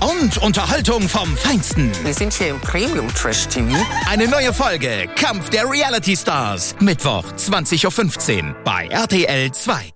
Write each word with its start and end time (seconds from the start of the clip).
Und 0.00 0.38
Unterhaltung 0.38 1.08
vom 1.08 1.36
Feinsten. 1.36 1.90
Wir 2.04 2.14
sind 2.14 2.32
hier 2.32 2.48
im 2.48 2.60
Premium 2.60 3.12
Trash 3.14 3.46
TV. 3.48 3.76
Eine 4.10 4.28
neue 4.28 4.52
Folge 4.52 5.08
Kampf 5.16 5.50
der 5.50 5.68
Reality 5.70 6.16
Stars. 6.16 6.74
Mittwoch 6.80 7.24
20.15 7.36 8.48
Uhr 8.48 8.54
bei 8.64 8.86
RTL 8.88 9.50
2. 9.52 9.92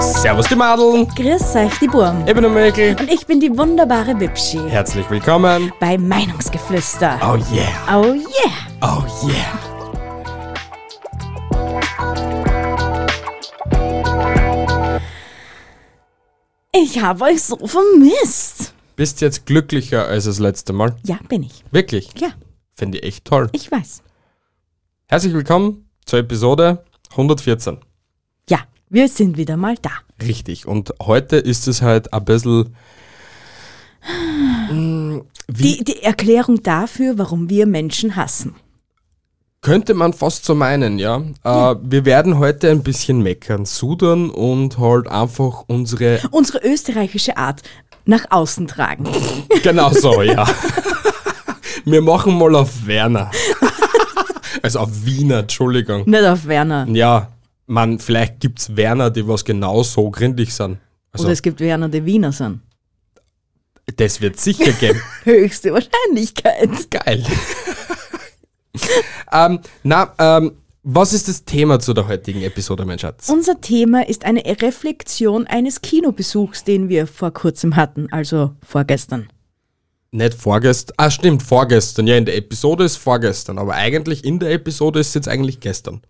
Servus 0.00 0.46
die 0.48 0.54
Madeln, 0.56 1.06
Grüß 1.08 1.56
euch, 1.56 1.78
die 1.80 1.86
Burm. 1.88 2.24
ich 2.26 2.32
bin 2.34 2.42
der 2.42 2.50
Mäkel. 2.50 2.96
Und 2.98 3.10
ich 3.10 3.26
bin 3.26 3.40
die 3.40 3.56
wunderbare 3.56 4.18
Wipschi. 4.20 4.60
Herzlich 4.68 5.08
willkommen. 5.10 5.72
Bei 5.80 5.96
Meinungsgeflüster. 5.98 7.18
Oh 7.22 7.36
yeah, 7.54 7.68
Oh 7.92 8.14
yeah. 8.14 8.52
oh 8.82 9.02
yeah. 9.26 9.69
Ich 16.82 17.00
habe 17.00 17.24
euch 17.24 17.42
so 17.42 17.56
vermisst. 17.66 18.74
Bist 18.96 19.20
jetzt 19.20 19.46
glücklicher 19.46 20.06
als 20.06 20.24
das 20.24 20.38
letzte 20.38 20.72
Mal? 20.72 20.96
Ja, 21.04 21.18
bin 21.28 21.42
ich. 21.42 21.64
Wirklich? 21.70 22.10
Ja, 22.18 22.30
Finde 22.74 22.98
ich 22.98 23.04
echt 23.04 23.24
toll. 23.24 23.48
ich 23.52 23.70
weiß. 23.70 24.02
Herzlich 25.06 25.32
willkommen 25.32 25.88
zur 26.06 26.20
Episode 26.20 26.84
114. 27.10 27.78
Ja, 28.48 28.60
wir 28.88 29.08
sind 29.08 29.36
wieder 29.36 29.56
mal 29.56 29.74
da. 29.82 29.90
Richtig. 30.22 30.66
Und 30.66 30.94
heute 31.02 31.36
ist 31.36 31.68
es 31.68 31.82
halt 31.82 32.12
ein 32.12 32.24
bisschen. 32.24 32.74
mm, 34.70 35.20
Wie 35.48 35.76
Die, 35.78 35.84
die 35.84 36.02
Erklärung 36.02 36.62
dafür, 36.62 37.18
warum 37.18 37.50
wir 37.50 37.66
Menschen 37.66 38.16
hassen. 38.16 38.54
Könnte 39.62 39.94
man 39.94 40.12
fast 40.12 40.44
so 40.44 40.54
meinen, 40.54 40.98
ja? 40.98 41.22
Äh, 41.44 41.76
wir 41.82 42.04
werden 42.04 42.38
heute 42.38 42.70
ein 42.70 42.82
bisschen 42.82 43.22
meckern, 43.22 43.64
sudern 43.66 44.30
und 44.30 44.78
halt 44.78 45.08
einfach 45.08 45.64
unsere. 45.66 46.20
Unsere 46.30 46.66
österreichische 46.66 47.36
Art 47.36 47.62
nach 48.04 48.24
außen 48.30 48.66
tragen. 48.66 49.08
Genau 49.62 49.90
so, 49.90 50.22
ja. 50.22 50.46
wir 51.84 52.00
machen 52.00 52.38
mal 52.38 52.54
auf 52.54 52.86
Werner. 52.86 53.30
also 54.62 54.78
auf 54.78 55.04
Wiener, 55.04 55.40
Entschuldigung. 55.40 56.08
Nicht 56.08 56.24
auf 56.24 56.46
Werner. 56.46 56.86
Ja, 56.88 57.28
man, 57.66 57.98
vielleicht 57.98 58.40
gibt's 58.40 58.74
Werner, 58.74 59.10
die 59.10 59.28
was 59.28 59.44
genau 59.44 59.82
so 59.82 60.10
gründlich 60.10 60.54
sind. 60.54 60.78
Also, 61.12 61.24
Oder 61.24 61.34
es 61.34 61.42
gibt 61.42 61.60
Werner, 61.60 61.90
die 61.90 62.04
Wiener 62.06 62.32
sind. 62.32 62.60
das 63.96 64.22
wird 64.22 64.40
sicher 64.40 64.72
geben. 64.72 65.02
Höchste 65.24 65.74
Wahrscheinlichkeit. 65.74 66.90
Geil. 66.90 67.22
ähm, 69.32 69.60
na, 69.82 70.12
ähm, 70.18 70.52
was 70.82 71.12
ist 71.12 71.28
das 71.28 71.44
Thema 71.44 71.78
zu 71.78 71.92
der 71.92 72.08
heutigen 72.08 72.42
Episode, 72.42 72.84
mein 72.86 72.98
Schatz? 72.98 73.28
Unser 73.28 73.60
Thema 73.60 74.08
ist 74.08 74.24
eine 74.24 74.42
Reflexion 74.44 75.46
eines 75.46 75.82
Kinobesuchs, 75.82 76.64
den 76.64 76.88
wir 76.88 77.06
vor 77.06 77.32
kurzem 77.32 77.76
hatten, 77.76 78.10
also 78.12 78.52
vorgestern. 78.66 79.28
Nicht 80.12 80.34
vorgestern. 80.34 80.94
Ah, 80.96 81.10
stimmt, 81.10 81.42
vorgestern. 81.42 82.06
Ja, 82.06 82.16
in 82.16 82.24
der 82.24 82.36
Episode 82.36 82.84
ist 82.84 82.96
vorgestern, 82.96 83.58
aber 83.58 83.74
eigentlich 83.74 84.24
in 84.24 84.38
der 84.38 84.50
Episode 84.52 85.00
ist 85.00 85.14
jetzt 85.14 85.28
eigentlich 85.28 85.60
gestern. 85.60 86.00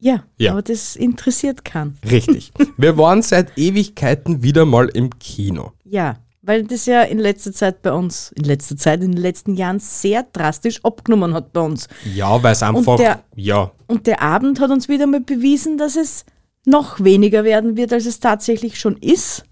Ja, 0.00 0.24
Ja. 0.36 0.52
aber 0.52 0.62
das 0.62 0.94
interessiert 0.94 1.64
keinen. 1.64 1.98
Richtig. 2.08 2.52
Wir 2.76 2.98
waren 2.98 3.22
seit 3.22 3.56
Ewigkeiten 3.56 4.42
wieder 4.42 4.64
mal 4.64 4.88
im 4.88 5.18
Kino. 5.18 5.72
Ja, 5.84 6.18
weil 6.48 6.64
das 6.64 6.86
ja 6.86 7.02
in 7.02 7.18
letzter 7.18 7.52
Zeit 7.52 7.82
bei 7.82 7.92
uns, 7.92 8.32
in 8.34 8.44
letzter 8.44 8.74
Zeit, 8.78 9.02
in 9.02 9.12
den 9.12 9.20
letzten 9.20 9.54
Jahren 9.54 9.78
sehr 9.80 10.22
drastisch 10.32 10.82
abgenommen 10.82 11.34
hat 11.34 11.52
bei 11.52 11.60
uns. 11.60 11.88
Ja, 12.14 12.42
weil 12.42 12.52
es 12.52 12.62
einfach. 12.62 12.96
der- 12.96 13.22
ja, 13.36 13.70
Und 13.86 14.06
der 14.06 14.22
Abend 14.22 14.58
hat 14.58 14.70
uns 14.70 14.88
wieder 14.88 15.06
mal 15.06 15.20
bewiesen, 15.20 15.76
dass 15.76 15.94
es 15.94 16.24
noch 16.64 17.04
weniger 17.04 17.44
werden 17.44 17.76
wird, 17.76 17.92
als 17.92 18.06
es 18.06 18.18
tatsächlich 18.18 18.80
schon 18.80 18.96
ist. 18.96 19.44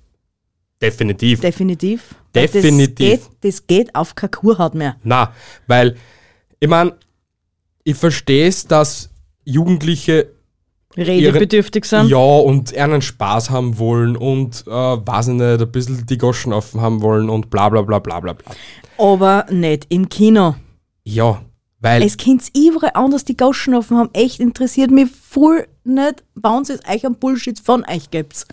definitiv. 0.82 1.40
Definitiv. 1.40 2.14
Definitiv. 2.34 3.20
Das 3.20 3.28
geht, 3.40 3.44
das 3.44 3.66
geht 3.66 3.94
auf 3.94 4.14
keine 4.14 4.30
Kurhaut 4.30 4.74
mehr. 4.74 4.96
Na, 5.04 5.32
weil, 5.66 5.96
ich 6.60 6.68
meine, 6.68 6.94
ich 7.84 7.96
verstehe 7.96 8.48
es, 8.48 8.66
dass 8.66 9.10
Jugendliche 9.44 10.32
Redebedürftig 10.96 11.84
sind. 11.84 12.08
ja 12.08 12.16
und 12.16 12.74
einen 12.76 13.02
Spaß 13.02 13.50
haben 13.50 13.78
wollen 13.78 14.16
und, 14.16 14.64
äh, 14.66 14.70
weiß 14.70 15.28
ich 15.28 15.34
nicht, 15.34 15.60
ein 15.60 15.72
bisschen 15.72 16.06
die 16.06 16.18
Goschen 16.18 16.52
offen 16.52 16.80
haben 16.80 17.02
wollen 17.02 17.28
und 17.28 17.50
bla 17.50 17.68
bla 17.68 17.82
bla 17.82 17.98
bla 17.98 18.20
bla 18.20 18.32
bla. 18.32 18.54
Aber 18.98 19.46
nicht 19.50 19.86
im 19.90 20.08
Kino. 20.08 20.54
Ja, 21.04 21.42
weil, 21.80 22.02
Es 22.02 22.16
könnt's 22.16 22.50
überall 22.56 22.92
anders 22.94 23.24
die 23.24 23.36
Gauschen 23.36 23.74
offen 23.74 23.96
haben. 23.96 24.10
Echt 24.12 24.40
interessiert 24.40 24.90
mich 24.90 25.10
voll 25.10 25.66
nicht, 25.84 26.24
uns 26.34 26.70
ist 26.70 26.88
euch 26.88 27.06
ein 27.06 27.14
Bullshit 27.14 27.58
von 27.60 27.84
euch 27.88 28.10
gibt's. 28.10 28.46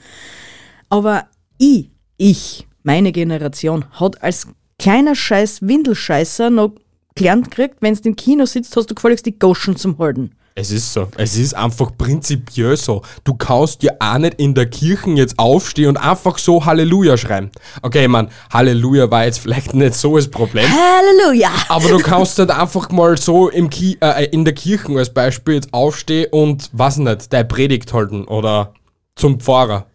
Aber 0.90 1.26
ich, 1.58 1.90
ich, 2.18 2.68
meine 2.84 3.12
Generation, 3.12 3.86
hat 3.92 4.22
als 4.22 4.48
kleiner 4.78 5.16
Scheiß 5.16 5.64
Windelscheißer 5.64 6.50
noch 6.50 6.74
gelernt 7.16 7.50
gekriegt, 7.50 7.78
wenn 7.80 7.96
du 7.96 8.10
im 8.10 8.16
Kino 8.16 8.46
sitzt, 8.46 8.76
hast 8.76 8.92
du 8.92 8.96
gefälligst 8.96 9.26
die 9.26 9.38
Gauschen 9.38 9.76
zum 9.76 9.98
Halten. 9.98 10.32
Es 10.56 10.70
ist 10.70 10.94
so, 10.94 11.08
es 11.18 11.36
ist 11.36 11.56
einfach 11.56 11.92
prinzipiell 11.98 12.78
so. 12.78 13.02
Du 13.24 13.34
kannst 13.34 13.82
ja 13.82 13.94
auch 14.00 14.20
nicht 14.20 14.36
in 14.36 14.54
der 14.54 14.68
Kirche 14.68 15.10
jetzt 15.12 15.40
aufstehen 15.40 15.90
und 15.90 15.98
einfach 15.98 16.38
so 16.38 16.64
Halleluja 16.64 17.18
schreien. 17.18 17.50
Okay, 17.82 18.08
man, 18.08 18.30
Halleluja 18.52 19.10
war 19.10 19.26
jetzt 19.26 19.40
vielleicht 19.40 19.74
nicht 19.74 19.96
so 19.96 20.16
das 20.16 20.30
Problem. 20.30 20.66
Halleluja! 20.66 21.50
Aber 21.70 21.90
du 21.90 21.98
kannst 21.98 22.38
halt 22.38 22.52
einfach 22.52 22.90
mal 22.92 23.18
so 23.18 23.50
im 23.50 23.70
Ki 23.70 23.98
äh, 24.00 24.26
in 24.26 24.46
der 24.46 24.54
Kirche 24.54 24.96
als 24.96 25.12
Beispiel 25.12 25.56
jetzt 25.56 25.74
aufstehen 25.74 26.28
und, 26.32 26.70
was 26.72 26.98
nicht, 26.98 27.34
deine 27.34 27.46
Predigt 27.46 27.92
halten 27.92 28.26
oder 28.26 28.74
zum 29.16 29.40
Pfarrer. 29.40 29.88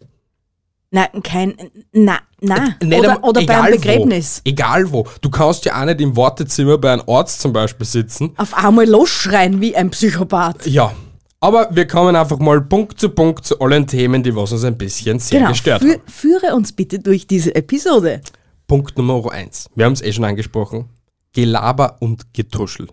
Nein, 0.90 1.22
kein, 1.22 1.54
na, 1.92 2.18
na. 2.40 2.74
Nicht 2.82 2.98
Oder, 2.98 3.22
oder 3.22 3.42
beim 3.44 3.66
egal 3.66 3.70
Begräbnis. 3.72 4.40
Wo, 4.44 4.50
egal 4.50 4.90
wo. 4.90 5.06
Du 5.20 5.28
kannst 5.28 5.64
ja 5.66 5.78
auch 5.80 5.84
nicht 5.84 6.00
im 6.00 6.16
Wartezimmer 6.16 6.78
bei 6.78 6.92
einem 6.94 7.02
Arzt 7.06 7.40
zum 7.40 7.52
Beispiel 7.52 7.86
sitzen. 7.86 8.32
Auf 8.38 8.54
einmal 8.54 8.86
losschreien 8.88 9.60
wie 9.60 9.76
ein 9.76 9.90
Psychopath. 9.90 10.66
Ja. 10.66 10.94
Aber 11.40 11.68
wir 11.70 11.86
kommen 11.86 12.16
einfach 12.16 12.38
mal 12.38 12.60
Punkt 12.62 12.98
zu 12.98 13.10
Punkt 13.10 13.44
zu 13.44 13.60
allen 13.60 13.86
Themen, 13.86 14.22
die 14.22 14.34
was 14.34 14.50
uns 14.50 14.64
ein 14.64 14.76
bisschen 14.76 15.18
sehr 15.20 15.38
Genau, 15.40 15.50
gestört 15.52 15.82
fü 15.82 15.92
haben. 15.92 16.02
führe 16.06 16.54
uns 16.56 16.72
bitte 16.72 16.98
durch 16.98 17.26
diese 17.26 17.54
Episode. 17.54 18.22
Punkt 18.66 18.98
Nummer 18.98 19.30
eins. 19.30 19.68
Wir 19.74 19.84
haben 19.84 19.92
es 19.92 20.02
eh 20.02 20.12
schon 20.12 20.24
angesprochen. 20.24 20.88
Gelaber 21.32 21.96
und 22.00 22.32
Getuschel. 22.34 22.88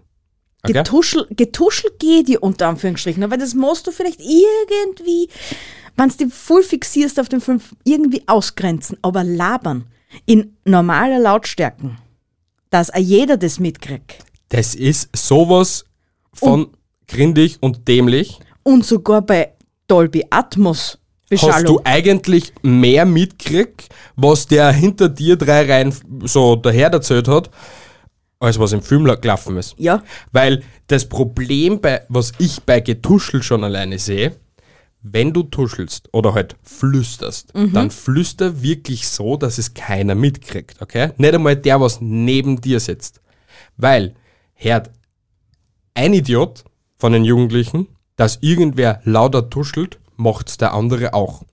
Okay? 0.63 0.73
Getuschel, 0.73 1.27
Getuschel 1.31 1.91
geht 1.97 2.27
dir 2.27 2.43
unter 2.43 2.67
Anführungsstrichen, 2.67 3.23
aber 3.23 3.37
das 3.37 3.53
musst 3.55 3.87
du 3.87 3.91
vielleicht 3.91 4.19
irgendwie, 4.19 5.27
wenn 5.97 6.09
du 6.09 6.17
dich 6.25 6.33
voll 6.33 6.63
fixierst 6.63 7.19
auf 7.19 7.29
den 7.29 7.41
Film, 7.41 7.61
irgendwie 7.83 8.23
ausgrenzen, 8.27 8.97
aber 9.01 9.23
labern. 9.23 9.85
In 10.25 10.55
normaler 10.65 11.19
Lautstärken, 11.19 11.97
dass 12.69 12.89
auch 12.93 12.99
jeder 12.99 13.35
das 13.37 13.59
mitkriegt. 13.59 14.17
Das 14.49 14.75
ist 14.75 15.09
sowas 15.15 15.83
von 16.33 16.67
grindig 17.07 17.57
und 17.61 17.87
dämlich. 17.87 18.39
und 18.63 18.85
sogar 18.85 19.21
bei 19.21 19.53
Dolby 19.87 20.25
Atmos 20.29 20.97
Hast 21.31 21.67
du 21.67 21.81
eigentlich 21.83 22.53
mehr 22.61 23.03
mitkriegt, 23.05 23.89
was 24.15 24.45
der 24.47 24.71
hinter 24.71 25.09
dir 25.09 25.35
drei 25.35 25.65
Reihen 25.69 25.93
so 26.23 26.55
daher 26.55 26.89
erzählt 26.91 27.27
hat, 27.27 27.49
als 28.39 28.59
was 28.59 28.71
im 28.73 28.81
Film 28.81 29.05
la- 29.07 29.15
gelaufen 29.15 29.57
ist? 29.57 29.73
Ja, 29.77 30.03
Weil 30.31 30.63
das 30.87 31.09
Problem, 31.09 31.81
bei, 31.81 32.05
was 32.09 32.31
ich 32.37 32.61
bei 32.61 32.79
Getuschel 32.79 33.41
schon 33.43 33.63
alleine 33.63 33.97
sehe, 33.99 34.35
wenn 35.07 35.33
du 35.33 35.43
tuschelst 35.43 36.09
oder 36.13 36.33
halt 36.33 36.55
flüsterst, 36.63 37.53
dann 37.73 37.91
flüster 37.91 38.63
wirklich 38.63 39.07
so, 39.07 39.37
dass 39.37 39.57
es 39.59 39.73
keiner 39.75 40.15
mitkriegt, 40.15 40.81
okay? 40.81 41.11
Nicht 41.17 41.33
einmal 41.35 41.55
der, 41.55 41.79
was 41.79 42.01
neben 42.01 42.59
dir 42.59 42.79
sitzt. 42.79 43.21
Weil, 43.77 44.15
hört 44.55 44.89
ein 45.93 46.13
Idiot 46.13 46.63
von 46.97 47.13
den 47.13 47.23
Jugendlichen, 47.23 47.87
dass 48.15 48.39
irgendwer 48.41 49.01
lauter 49.03 49.49
tuschelt, 49.49 49.99
macht's 50.15 50.57
der 50.57 50.73
andere 50.73 51.13
auch. 51.13 51.43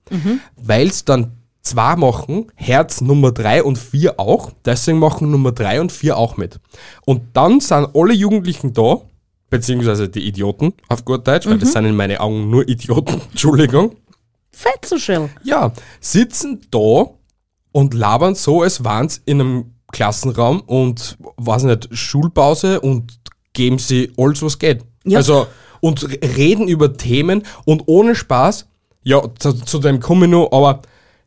Weil's 0.55 1.05
dann 1.05 1.33
zwei 1.61 1.95
machen, 1.95 2.51
Herz 2.55 3.01
Nummer 3.01 3.31
drei 3.31 3.63
und 3.63 3.77
vier 3.77 4.19
auch, 4.19 4.51
deswegen 4.65 4.99
machen 4.99 5.29
Nummer 5.29 5.51
drei 5.51 5.79
und 5.79 5.91
vier 5.91 6.17
auch 6.17 6.37
mit. 6.37 6.59
Und 7.05 7.21
dann 7.33 7.59
sind 7.59 7.89
alle 7.93 8.13
Jugendlichen 8.13 8.73
da, 8.73 9.01
beziehungsweise 9.53 10.09
die 10.09 10.27
Idioten 10.27 10.73
auf 10.89 11.05
gut 11.05 11.27
Deutsch, 11.27 11.45
weil 11.45 11.59
das 11.59 11.73
sind 11.73 11.85
in 11.85 11.95
meinen 11.95 12.17
Augen 12.17 12.49
nur 12.49 12.67
Idioten, 12.67 13.21
Entschuldigung, 13.29 13.95
Fett 14.49 14.83
so 14.83 14.97
schön. 14.97 15.29
ja, 15.43 15.71
sitzen 16.01 16.61
da 16.71 17.11
und 17.71 17.93
labern 17.93 18.33
so, 18.33 18.63
als 18.63 18.83
wären 18.83 19.09
sie 19.09 19.21
in 19.25 19.41
einem 19.41 19.65
Klassenraum 19.91 20.61
und, 20.61 21.19
weiß 21.37 21.63
nicht, 21.65 21.87
Schulpause 21.95 22.81
und 22.81 23.19
geben 23.53 23.77
sie 23.77 24.11
alles, 24.17 24.41
was 24.41 24.57
geht. 24.57 24.85
Ja. 25.03 25.19
Also, 25.19 25.45
und 25.81 26.03
reden 26.23 26.67
über 26.67 26.97
Themen 26.97 27.43
und 27.65 27.83
ohne 27.85 28.15
Spaß, 28.15 28.65
ja, 29.03 29.21
zu, 29.37 29.53
zu 29.53 29.77
dem 29.77 29.99
komme 29.99 30.25
ich 30.25 30.31
noch, 30.31 30.51
aber 30.51 30.81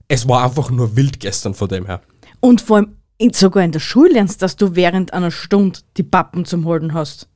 es 0.09 0.29
war 0.29 0.43
einfach 0.43 0.73
nur 0.73 0.97
wild 0.97 1.21
gestern 1.21 1.55
von 1.55 1.69
dem 1.69 1.87
her. 1.87 2.01
Und 2.41 2.61
vor 2.61 2.79
allem 2.79 2.97
sogar 3.33 3.63
in 3.63 3.71
der 3.71 3.79
Schule 3.79 4.15
lernst, 4.15 4.43
dass 4.43 4.57
du 4.57 4.75
während 4.75 5.13
einer 5.13 5.31
Stunde 5.31 5.79
die 5.97 6.03
Pappen 6.03 6.45
zum 6.45 6.65
Holen 6.65 6.93
hast. 6.93 7.29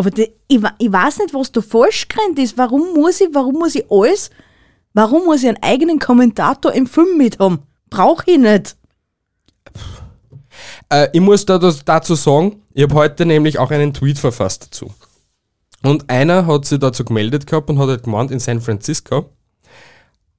Aber 0.00 0.10
die, 0.10 0.32
ich, 0.48 0.62
ich 0.78 0.90
weiß 0.90 1.18
nicht, 1.18 1.34
was 1.34 1.52
da 1.52 1.60
falsch 1.60 2.08
gerannt 2.08 2.38
ist. 2.38 2.56
Warum 2.56 2.94
muss 2.94 3.20
ich, 3.20 3.28
warum 3.34 3.56
muss 3.56 3.74
ich 3.74 3.84
alles, 3.90 4.30
warum 4.94 5.26
muss 5.26 5.42
ich 5.42 5.48
einen 5.50 5.62
eigenen 5.62 5.98
Kommentator 5.98 6.72
im 6.72 6.86
Film 6.86 7.18
mit 7.18 7.38
haben? 7.38 7.64
Brauche 7.90 8.24
ich 8.30 8.38
nicht. 8.38 8.76
Äh, 10.88 11.08
ich 11.12 11.20
muss 11.20 11.44
da 11.44 11.58
das, 11.58 11.84
dazu 11.84 12.14
sagen, 12.14 12.62
ich 12.72 12.82
habe 12.84 12.94
heute 12.94 13.26
nämlich 13.26 13.58
auch 13.58 13.70
einen 13.70 13.92
Tweet 13.92 14.18
verfasst 14.18 14.68
dazu. 14.68 14.90
Und 15.82 16.08
einer 16.08 16.46
hat 16.46 16.64
sich 16.64 16.78
dazu 16.78 17.04
gemeldet 17.04 17.46
gehabt 17.46 17.68
und 17.68 17.78
hat 17.78 17.88
halt 17.88 18.04
gemeint, 18.04 18.30
in 18.30 18.40
San 18.40 18.62
Francisco 18.62 19.26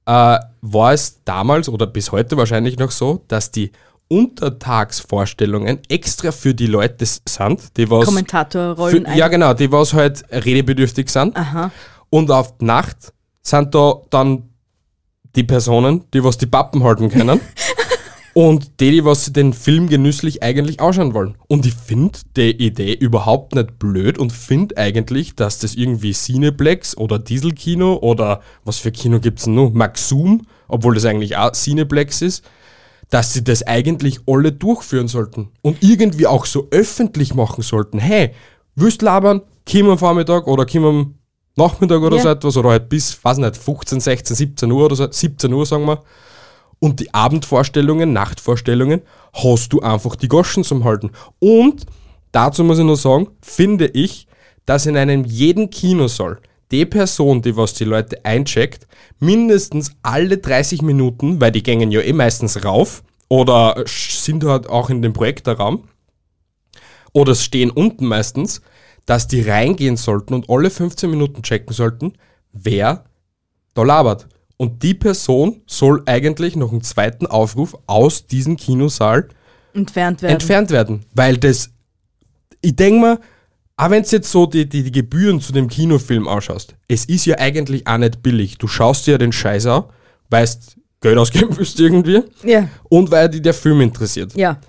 äh, 0.06 0.40
war 0.60 0.92
es 0.92 1.22
damals 1.24 1.68
oder 1.68 1.86
bis 1.86 2.10
heute 2.10 2.36
wahrscheinlich 2.36 2.80
noch 2.80 2.90
so, 2.90 3.24
dass 3.28 3.52
die 3.52 3.70
Untertagsvorstellungen 4.08 5.80
extra 5.88 6.32
für 6.32 6.54
die 6.54 6.66
Leute 6.66 7.06
sind, 7.06 7.76
die 7.76 7.90
was 7.90 8.04
Kommentatorrollen 8.04 9.06
für, 9.06 9.16
ja 9.16 9.28
genau, 9.28 9.54
die 9.54 9.72
was 9.72 9.94
halt 9.94 10.22
redebedürftig 10.30 11.08
sind. 11.08 11.34
Und 12.10 12.30
auf 12.30 12.58
die 12.58 12.66
Nacht 12.66 13.12
sind 13.42 13.74
da 13.74 13.94
dann 14.10 14.50
die 15.34 15.44
Personen, 15.44 16.04
die 16.12 16.22
was 16.22 16.36
die 16.36 16.46
Pappen 16.46 16.84
halten 16.84 17.08
können. 17.08 17.40
und 18.34 18.80
die, 18.80 18.90
die 18.90 19.04
was 19.04 19.24
sie 19.24 19.32
den 19.32 19.52
Film 19.52 19.88
genüsslich 19.88 20.42
eigentlich 20.42 20.80
anschauen 20.80 21.14
wollen. 21.14 21.36
Und 21.48 21.66
ich 21.66 21.74
finde 21.74 22.18
die 22.36 22.50
Idee 22.50 22.94
überhaupt 22.94 23.54
nicht 23.54 23.78
blöd 23.78 24.18
und 24.18 24.32
finde 24.32 24.76
eigentlich, 24.76 25.34
dass 25.34 25.58
das 25.58 25.74
irgendwie 25.74 26.12
Cineplex 26.12 26.96
oder 26.96 27.18
Dieselkino 27.18 27.96
oder 27.96 28.40
was 28.64 28.78
für 28.78 28.92
Kino 28.92 29.20
gibt's 29.20 29.44
denn 29.44 29.54
noch? 29.54 29.72
Maxum, 29.72 30.46
obwohl 30.68 30.94
das 30.94 31.04
eigentlich 31.04 31.36
auch 31.36 31.52
Cineplex 31.52 32.22
ist, 32.22 32.44
dass 33.12 33.34
sie 33.34 33.44
das 33.44 33.62
eigentlich 33.66 34.20
alle 34.26 34.52
durchführen 34.52 35.06
sollten 35.06 35.50
und 35.60 35.82
irgendwie 35.82 36.26
auch 36.26 36.46
so 36.46 36.68
öffentlich 36.70 37.34
machen 37.34 37.60
sollten. 37.60 37.98
Hey, 37.98 38.30
willst 38.74 39.02
labern, 39.02 39.42
komm 39.70 39.90
am 39.90 39.98
Vormittag 39.98 40.46
oder 40.46 40.64
komm 40.64 40.84
am 40.86 41.14
Nachmittag 41.54 42.00
oder 42.00 42.16
Ja. 42.16 42.22
so 42.22 42.28
etwas 42.30 42.56
oder 42.56 42.70
halt 42.70 42.88
bis, 42.88 43.22
weiß 43.22 43.36
nicht, 43.36 43.58
15, 43.58 44.00
16, 44.00 44.34
17 44.34 44.72
Uhr 44.72 44.86
oder 44.86 44.96
so, 44.96 45.06
17 45.10 45.52
Uhr 45.52 45.66
sagen 45.66 45.84
wir. 45.84 46.02
Und 46.78 47.00
die 47.00 47.12
Abendvorstellungen, 47.12 48.14
Nachtvorstellungen, 48.14 49.02
hast 49.34 49.74
du 49.74 49.80
einfach 49.80 50.16
die 50.16 50.28
Goschen 50.28 50.64
zum 50.64 50.84
Halten. 50.84 51.10
Und 51.38 51.84
dazu 52.32 52.64
muss 52.64 52.78
ich 52.78 52.84
nur 52.86 52.96
sagen, 52.96 53.28
finde 53.42 53.88
ich, 53.88 54.26
dass 54.64 54.86
in 54.86 54.96
einem 54.96 55.24
jeden 55.26 55.68
Kinosaal 55.68 56.38
die 56.72 56.86
Person, 56.86 57.42
die 57.42 57.56
was 57.56 57.74
die 57.74 57.84
Leute 57.84 58.24
eincheckt, 58.24 58.86
mindestens 59.18 59.92
alle 60.02 60.38
30 60.38 60.82
Minuten, 60.82 61.40
weil 61.40 61.52
die 61.52 61.62
gängen 61.62 61.90
ja 61.90 62.00
eh 62.00 62.12
meistens 62.12 62.64
rauf 62.64 63.02
oder 63.28 63.84
sind 63.86 64.44
halt 64.44 64.68
auch 64.68 64.90
in 64.90 65.02
dem 65.02 65.12
Projektorraum 65.12 65.84
oder 67.12 67.34
stehen 67.34 67.70
unten 67.70 68.06
meistens, 68.06 68.62
dass 69.06 69.28
die 69.28 69.42
reingehen 69.42 69.96
sollten 69.96 70.34
und 70.34 70.48
alle 70.48 70.70
15 70.70 71.10
Minuten 71.10 71.42
checken 71.42 71.74
sollten, 71.74 72.14
wer 72.52 73.04
da 73.74 73.82
labert. 73.82 74.28
Und 74.56 74.82
die 74.82 74.94
Person 74.94 75.62
soll 75.66 76.02
eigentlich 76.06 76.56
noch 76.56 76.70
einen 76.70 76.82
zweiten 76.82 77.26
Aufruf 77.26 77.76
aus 77.86 78.26
diesem 78.26 78.56
Kinosaal 78.56 79.28
Entfernt 79.74 80.22
werden. 80.22 80.32
entfernt 80.32 80.70
werden. 80.70 81.04
Weil 81.14 81.36
das, 81.36 81.70
ich 82.60 82.76
denke 82.76 83.00
mal, 83.00 83.20
auch 83.82 83.90
wenn 83.90 84.04
du 84.04 84.08
jetzt 84.10 84.30
so 84.30 84.46
die, 84.46 84.68
die, 84.68 84.84
die 84.84 84.92
Gebühren 84.92 85.40
zu 85.40 85.52
dem 85.52 85.66
Kinofilm 85.66 86.28
anschaust, 86.28 86.76
es 86.86 87.04
ist 87.06 87.26
ja 87.26 87.36
eigentlich 87.38 87.84
auch 87.86 87.98
nicht 87.98 88.22
billig. 88.22 88.56
Du 88.58 88.68
schaust 88.68 89.08
dir 89.08 89.12
ja 89.12 89.18
den 89.18 89.32
Scheiß 89.32 89.66
an, 89.66 89.84
weißt, 90.30 90.76
Geld 91.00 91.18
ausgeben 91.18 91.56
willst 91.56 91.80
irgendwie 91.80 92.22
ja, 92.44 92.68
und 92.88 93.10
weil 93.10 93.28
dich 93.28 93.42
der 93.42 93.54
Film 93.54 93.80
interessiert. 93.80 94.34
ja. 94.36 94.60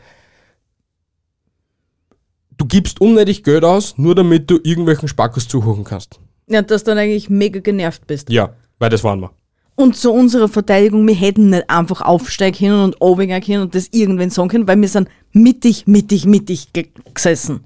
Du 2.56 2.66
gibst 2.66 3.02
unnötig 3.02 3.44
Geld 3.44 3.66
aus, 3.66 3.98
nur 3.98 4.14
damit 4.16 4.50
du 4.50 4.60
irgendwelchen 4.64 5.08
Spackos 5.08 5.48
zuhören 5.48 5.84
kannst. 5.84 6.20
Ja, 6.48 6.62
dass 6.62 6.84
du 6.84 6.92
dann 6.92 7.00
eigentlich 7.00 7.30
mega 7.30 7.60
genervt 7.60 8.06
bist. 8.06 8.30
Ja, 8.30 8.56
weil 8.78 8.92
das 8.92 9.04
waren 9.04 9.20
wir. 9.20 9.32
Und 9.76 9.96
zu 9.98 10.14
unserer 10.14 10.48
Verteidigung, 10.48 11.06
wir 11.08 11.16
hätten 11.16 11.50
nicht 11.50 11.70
einfach 11.70 12.02
aufsteigen 12.02 12.58
können 12.58 12.84
und 12.84 13.02
runtergehen 13.02 13.42
können 13.42 13.62
und 13.64 13.76
das 13.76 13.90
irgendwann 13.92 14.30
sagen 14.30 14.50
können, 14.50 14.68
weil 14.68 14.80
wir 14.80 14.88
sind 14.88 15.10
mittig, 15.32 15.88
mittig, 15.88 16.26
mittig 16.26 16.72
ge 16.74 16.88
gesessen. 17.14 17.62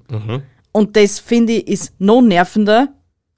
Und 0.72 0.96
das, 0.96 1.18
finde 1.18 1.54
ich, 1.54 1.68
ist 1.68 1.92
noch 1.98 2.20
nervender 2.20 2.88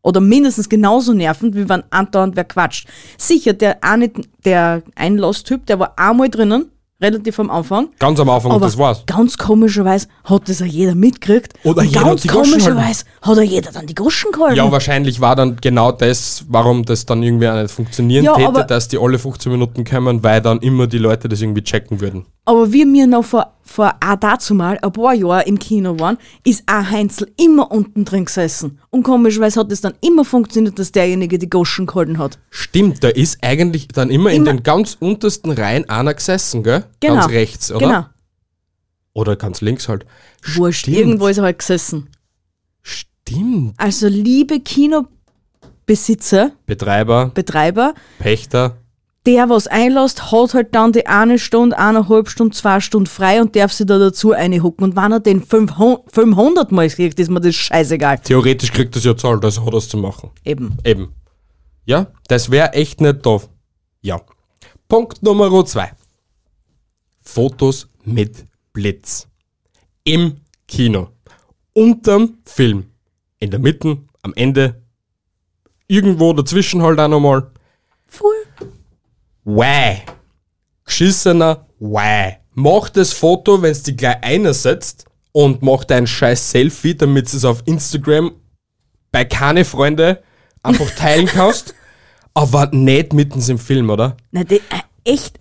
oder 0.03 0.21
mindestens 0.21 0.69
genauso 0.69 1.13
nervend, 1.13 1.55
wie 1.55 1.69
wenn 1.69 1.83
andauernd 1.91 2.37
wer 2.37 2.45
quatscht. 2.45 2.89
Sicher, 3.19 3.53
der, 3.53 3.83
eine, 3.85 4.11
der 4.45 4.83
Einlasstyp, 4.95 5.67
der 5.67 5.79
war 5.79 5.99
einmal 5.99 6.29
drinnen, 6.29 6.71
relativ 7.01 7.39
am 7.39 7.51
Anfang. 7.51 7.89
Ganz 7.99 8.21
am 8.21 8.29
Anfang, 8.29 8.51
und 8.51 8.57
Aber 8.57 8.67
das 8.67 8.79
war's. 8.79 9.05
ganz 9.07 9.39
komischerweise 9.39 10.09
hat 10.25 10.49
das 10.49 10.61
auch 10.63 10.67
jeder 10.67 10.95
mitgekriegt. 10.95 11.55
Oder 11.65 11.83
jeder 11.83 12.01
hat 12.01 12.07
ganz 12.07 12.23
die 12.23 12.29
komischerweise 12.29 13.05
hat 13.23 13.39
auch 13.39 13.43
jeder 13.43 13.73
dann 13.73 13.87
die 13.87 13.95
Goschen 13.95 14.33
gehalten. 14.33 14.57
Ja, 14.57 14.71
wahrscheinlich 14.71 15.21
war 15.21 15.37
dann 15.37 15.57
genau 15.57 15.93
das, 15.93 16.45
warum 16.49 16.85
das 16.85 17.07
dann 17.07 17.23
irgendwie 17.23 17.49
auch 17.49 17.61
nicht 17.61 17.71
funktionieren 17.71 18.25
Ja, 18.25 18.35
täte, 18.35 18.65
dass 18.67 18.89
die 18.89 18.99
alle 18.99 19.19
15 19.19 19.51
Minuten 19.51 19.85
kommen, 19.85 20.23
weil 20.23 20.41
dann 20.41 20.59
immer 20.61 20.87
die 20.87 20.99
Leute 20.99 21.29
das 21.29 21.41
irgendwie 21.41 21.63
checken 21.63 22.01
würden. 22.01 22.27
Aber 22.45 22.73
wie 22.73 22.91
wir 22.91 23.07
noch 23.07 23.25
vor, 23.25 23.55
vor 23.71 23.95
auch 24.05 24.17
dazu 24.17 24.53
mal 24.55 24.77
ein 24.83 24.93
paar 24.93 25.15
Jahren 25.15 25.47
im 25.47 25.59
Kino 25.59 25.97
waren, 26.01 26.19
ist 26.45 26.65
auch 26.67 26.91
Heinzel 26.91 27.31
immer 27.41 27.71
unten 27.71 28.05
drin 28.05 28.25
gesessen. 28.25 28.81
Und 28.91 29.05
komischerweise 29.05 29.61
hat 29.61 29.71
es 29.71 29.81
dann 29.81 29.95
immer 30.01 30.25
funktioniert, 30.25 30.77
dass 30.81 30.91
derjenige 30.91 31.39
die 31.39 31.49
Goschen 31.49 31.87
gehalten 31.87 32.19
hat. 32.19 32.41
Stimmt, 32.51 33.05
da 33.05 33.09
ist 33.11 33.39
eigentlich 33.43 33.87
dann 33.87 34.11
immer, 34.11 34.31
in 34.31 34.43
Immer- 34.43 34.55
den 34.55 34.63
ganz 34.65 34.97
untersten 34.99 35.53
Reihen 35.53 35.89
einer 35.89 36.15
gesessen, 36.15 36.65
gell? 36.65 36.85
Genau. 36.99 37.15
Ganz 37.15 37.29
rechts, 37.29 37.71
oder? 37.71 37.87
Genau. 37.87 38.07
Oder 39.13 39.37
ganz 39.37 39.61
links 39.61 39.89
halt. 39.89 40.05
Wurscht, 40.57 40.81
Stimmt. 40.83 40.97
irgendwo 40.97 41.29
ist 41.29 41.39
er 41.39 41.45
halt 41.45 41.59
gesessen. 41.61 42.09
Stimmt. 42.83 43.75
Also 43.77 44.09
liebe 44.09 44.59
Kinobesitzer, 44.61 46.53
Betreiber, 46.67 47.31
Betreiber, 47.35 47.95
Pächter. 48.19 48.79
Der 49.27 49.49
was 49.51 49.67
einlässt, 49.67 50.33
hat 50.33 50.55
halt 50.55 50.75
dann 50.75 50.93
die 50.93 51.07
eine 51.07 51.39
Stunde, 51.39 51.79
eineinhalb 51.79 52.29
Stunden, 52.29 52.53
zwei 52.53 52.81
Stunden 52.81 53.07
frei 53.07 53.41
und 53.41 53.55
darf 53.55 53.73
sich 53.73 53.87
da 53.87 53.99
dazu 53.99 54.33
einhucken. 54.33 54.85
Und 54.85 54.97
wenn 54.97 55.13
er 55.13 55.21
den 55.21 55.43
500 55.43 56.11
500 56.13 56.73
Mal 56.73 56.89
kriegt, 56.89 57.19
ist 57.21 57.31
mir 57.31 57.41
das 57.41 57.55
scheißegal. 57.55 58.19
Theoretisch 58.21 58.73
kriegt 58.73 58.97
das 58.97 59.05
ja 59.05 59.17
zahlt, 59.17 59.45
also 59.45 59.65
hat 59.65 59.75
er 59.75 59.79
es 59.79 59.89
zu 59.89 59.99
machen. 59.99 60.31
Eben. 60.45 60.79
Eben. 60.85 61.15
Ja, 61.85 62.07
das 62.29 62.51
wäre 62.51 62.73
echt 62.73 63.01
nicht 63.01 63.25
doof. 63.27 63.49
Ja. 64.01 64.21
Punkt 64.89 65.23
Nummer 65.23 65.65
zwei. 65.67 65.93
Fotos 67.21 67.89
mit 68.05 68.45
Blitz. 68.73 69.29
Im 70.05 70.39
Kino. 70.67 71.09
Unterm 71.73 72.39
Film. 72.45 72.87
In 73.39 73.51
der 73.51 73.61
Mitte, 73.61 73.99
am 74.23 74.33
Ende. 74.35 74.83
Irgendwo 75.87 76.33
dazwischen 76.33 76.83
halt 76.83 76.99
auch 76.99 77.09
nochmal. 77.09 77.51
Voll. 78.07 78.40
Why? 79.53 80.03
Geschissener 80.85 81.67
Why? 81.81 82.37
Mach 82.55 82.89
das 82.89 83.13
Foto, 83.13 83.61
wenn 83.61 83.73
es 83.73 83.83
die 83.83 83.97
gleich 83.97 84.23
einsetzt 84.23 85.07
und 85.33 85.61
mach 85.61 85.83
dein 85.83 86.07
scheiß 86.07 86.53
Selfie, 86.53 86.95
damit 86.95 87.27
es 87.33 87.45
auf 87.45 87.63
Instagram 87.65 88.31
bei 89.11 89.25
keine 89.25 89.65
Freunde 89.65 90.23
einfach 90.63 90.89
teilen 90.93 91.27
kannst, 91.35 91.75
aber 92.33 92.69
nicht 92.71 93.13
mitten 93.13 93.43
im 93.51 93.59
Film, 93.59 93.91
oder? 93.91 94.17
Na, 94.31 94.45
die, 94.45 94.57
äh, 94.57 94.61
echt. 95.03 95.41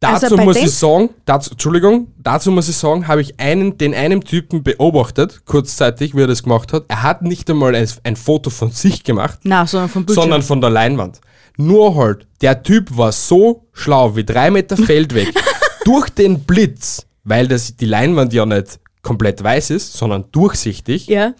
Dazu 0.00 0.24
Also 0.24 0.36
muss 0.38 0.56
ich 0.56 0.72
sagen, 0.72 1.10
dazu, 1.26 1.50
Entschuldigung, 1.50 2.08
dazu 2.18 2.50
muss 2.50 2.70
ich 2.70 2.76
sagen, 2.76 3.06
habe 3.06 3.20
ich 3.20 3.38
einen, 3.38 3.76
den 3.76 3.94
einen 3.94 4.22
Typen 4.22 4.62
beobachtet, 4.62 5.44
kurzzeitig, 5.44 6.16
wie 6.16 6.22
er 6.22 6.26
das 6.26 6.42
gemacht 6.42 6.72
hat. 6.72 6.86
Er 6.88 7.02
hat 7.02 7.20
nicht 7.20 7.50
einmal 7.50 7.74
ein, 7.74 7.88
ein 8.02 8.16
Foto 8.16 8.48
von 8.48 8.70
sich 8.70 9.04
gemacht, 9.04 9.40
Na, 9.42 9.66
sondern 9.66 10.06
sondern 10.08 10.42
von 10.42 10.60
der 10.62 10.70
Leinwand. 10.70 11.20
Nur 11.56 11.94
halt, 11.96 12.26
der 12.40 12.62
Typ 12.62 12.96
war 12.96 13.12
so 13.12 13.66
schlau 13.72 14.16
wie 14.16 14.24
drei 14.24 14.50
Meter 14.50 14.76
Feldweg 14.76 15.28
durch 15.84 16.08
den 16.10 16.40
Blitz, 16.40 17.06
weil 17.24 17.48
das, 17.48 17.76
die 17.76 17.86
Leinwand 17.86 18.32
ja 18.32 18.46
nicht 18.46 18.80
komplett 19.02 19.42
weiß 19.42 19.70
ist, 19.70 19.94
sondern 19.94 20.24
durchsichtig. 20.32 21.06
ja. 21.06 21.34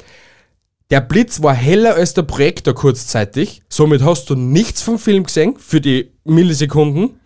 Der 0.90 1.00
Blitz 1.00 1.42
war 1.42 1.54
heller 1.54 1.94
als 1.94 2.12
der 2.12 2.24
Projektor 2.24 2.74
kurzzeitig, 2.74 3.62
somit 3.70 4.02
hast 4.02 4.28
du 4.28 4.34
nichts 4.34 4.82
vom 4.82 4.98
Film 4.98 5.24
gesehen 5.24 5.56
für 5.56 5.80
die 5.80 6.10
Millisekunden. 6.24 7.18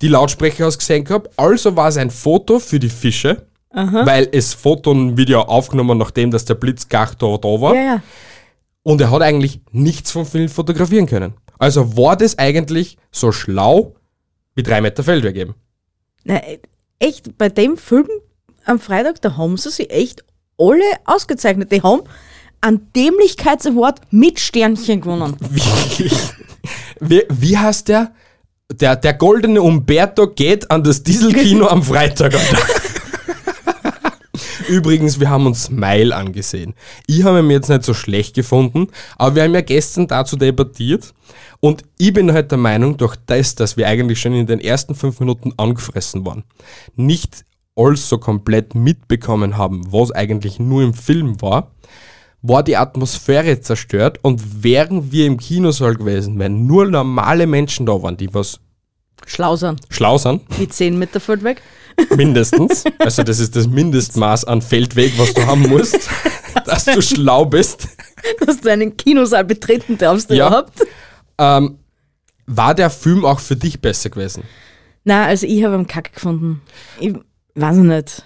Die 0.00 0.06
Lautsprecher 0.06 0.66
hast 0.66 0.78
gesehen 0.78 1.02
gehabt, 1.02 1.28
also 1.36 1.74
war 1.74 1.88
es 1.88 1.96
ein 1.96 2.12
Foto 2.12 2.60
für 2.60 2.78
die 2.78 2.88
Fische, 2.88 3.48
weil 3.72 4.28
es 4.30 4.54
Foto 4.54 4.92
und 4.92 5.16
Video 5.16 5.40
aufgenommen, 5.40 5.98
nachdem 5.98 6.30
dass 6.30 6.44
der 6.44 6.54
Blitz 6.54 6.88
gar 6.88 7.08
da, 7.18 7.36
da 7.38 7.60
war. 7.60 7.74
Ja, 7.74 7.82
ja. 7.82 8.02
Und 8.84 9.00
er 9.00 9.10
hat 9.10 9.22
eigentlich 9.22 9.62
nichts 9.72 10.12
vom 10.12 10.24
Film 10.24 10.48
fotografieren 10.48 11.06
können. 11.06 11.34
Also 11.58 11.96
war 11.96 12.16
das 12.16 12.38
eigentlich 12.38 12.96
so 13.10 13.32
schlau 13.32 13.96
wie 14.54 14.62
drei 14.62 14.80
Meter 14.80 15.04
Feldweg 15.04 15.36
eben. 15.36 15.54
Na, 16.24 16.40
echt, 16.98 17.38
bei 17.38 17.48
dem 17.48 17.76
Film 17.76 18.08
am 18.64 18.80
Freitag, 18.80 19.22
da 19.22 19.36
haben 19.36 19.56
sie 19.56 19.70
sich 19.70 19.90
echt 19.90 20.24
alle 20.58 20.84
ausgezeichnet. 21.04 21.70
Die 21.72 21.82
haben 21.82 22.02
einen 22.60 22.92
Dämlichkeitsaward 22.94 24.00
mit 24.10 24.40
Sternchen 24.40 25.00
gewonnen. 25.00 25.36
Wirklich. 25.40 26.12
Wie, 27.00 27.22
wie 27.28 27.56
heißt 27.56 27.88
der? 27.88 28.12
der? 28.72 28.96
Der 28.96 29.14
goldene 29.14 29.62
Umberto 29.62 30.28
geht 30.28 30.70
an 30.70 30.82
das 30.82 31.02
Dieselkino 31.02 31.66
am 31.68 31.82
Freitag. 31.82 32.34
Übrigens, 34.68 35.18
wir 35.18 35.30
haben 35.30 35.46
uns 35.46 35.64
Smile 35.64 36.14
angesehen. 36.14 36.74
Ich 37.06 37.24
habe 37.24 37.40
ihn 37.40 37.50
jetzt 37.50 37.70
nicht 37.70 37.84
so 37.84 37.94
schlecht 37.94 38.34
gefunden, 38.34 38.88
aber 39.16 39.36
wir 39.36 39.44
haben 39.44 39.54
ja 39.54 39.62
gestern 39.62 40.06
dazu 40.06 40.36
debattiert 40.36 41.14
und 41.60 41.82
ich 41.98 42.12
bin 42.12 42.32
halt 42.32 42.50
der 42.50 42.58
Meinung, 42.58 42.96
durch 42.96 43.16
das, 43.26 43.54
dass 43.54 43.76
wir 43.76 43.86
eigentlich 43.88 44.20
schon 44.20 44.32
in 44.34 44.46
den 44.46 44.60
ersten 44.60 44.94
fünf 44.94 45.18
Minuten 45.20 45.52
angefressen 45.56 46.24
waren, 46.24 46.44
nicht 46.96 47.44
alles 47.76 48.08
so 48.08 48.18
komplett 48.18 48.74
mitbekommen 48.74 49.56
haben, 49.56 49.82
was 49.92 50.10
eigentlich 50.12 50.58
nur 50.58 50.82
im 50.82 50.94
Film 50.94 51.40
war, 51.42 51.70
war 52.42 52.62
die 52.62 52.76
Atmosphäre 52.76 53.60
zerstört 53.60 54.18
und 54.22 54.62
wären 54.62 55.10
wir 55.10 55.26
im 55.26 55.38
Kinosaal 55.38 55.94
gewesen, 55.96 56.38
wenn 56.38 56.66
nur 56.66 56.86
normale 56.86 57.46
Menschen 57.46 57.86
da 57.86 58.00
waren, 58.02 58.16
die 58.16 58.32
was 58.32 58.60
Schlau 59.26 59.56
sind. 59.56 59.80
schlau 59.90 60.16
sind, 60.16 60.42
Wie 60.58 60.68
10 60.68 60.96
Meter 60.98 61.18
Feldweg. 61.18 61.60
mindestens, 62.16 62.84
also 63.00 63.24
das 63.24 63.40
ist 63.40 63.56
das 63.56 63.66
Mindestmaß 63.66 64.44
an 64.44 64.62
Feldweg, 64.62 65.18
was 65.18 65.34
du 65.34 65.44
haben 65.44 65.62
musst, 65.68 65.98
dass 66.64 66.84
du 66.84 67.02
schlau 67.02 67.44
bist, 67.44 67.88
Dass 68.46 68.60
du 68.60 68.70
einen 68.70 68.96
Kinosaal 68.96 69.44
betreten 69.44 69.98
darfst 69.98 70.30
Ja. 70.30 70.46
überhaupt. 70.48 70.80
Ähm, 71.38 71.78
war 72.46 72.74
der 72.74 72.90
Film 72.90 73.24
auch 73.24 73.40
für 73.40 73.56
dich 73.56 73.80
besser 73.80 74.10
gewesen? 74.10 74.42
Na, 75.04 75.24
also 75.26 75.46
ich 75.46 75.64
habe 75.64 75.76
ihn 75.76 75.86
kack 75.86 76.12
gefunden. 76.14 76.60
Ich 77.00 77.14
weiß 77.54 77.76
nicht. 77.76 78.22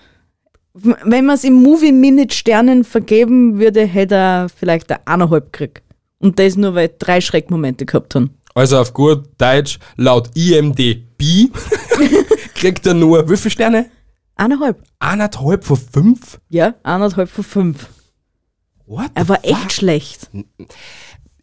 Wenn 0.74 1.26
man 1.26 1.34
es 1.36 1.44
im 1.44 1.54
Movie 1.54 1.92
Minute 1.92 2.34
Sternen 2.34 2.84
vergeben 2.84 3.58
würde, 3.58 3.84
hätte 3.84 4.14
er 4.14 4.48
vielleicht 4.48 4.90
eine 4.90 5.06
eineinhalb 5.06 5.52
gekriegt. 5.52 5.82
Und 6.18 6.38
das 6.38 6.56
nur, 6.56 6.74
weil 6.74 6.90
drei 6.98 7.20
Schreckmomente 7.20 7.84
gehabt 7.84 8.14
haben. 8.14 8.38
Also 8.54 8.78
auf 8.78 8.92
gut 8.94 9.28
Deutsch, 9.38 9.78
laut 9.96 10.30
IMDb 10.36 11.50
kriegt 12.54 12.86
er 12.86 12.94
nur, 12.94 13.28
wie 13.28 13.36
viele 13.36 13.50
Sterne? 13.50 13.90
Eineinhalb. 14.36 14.82
Eineinhalb 14.98 15.64
von 15.64 15.76
fünf? 15.76 16.40
Ja, 16.48 16.74
eineinhalb 16.82 17.28
von 17.28 17.44
fünf. 17.44 17.88
What 18.86 19.10
Er 19.14 19.28
war 19.28 19.36
fuck? 19.36 19.50
echt 19.50 19.72
schlecht. 19.72 20.30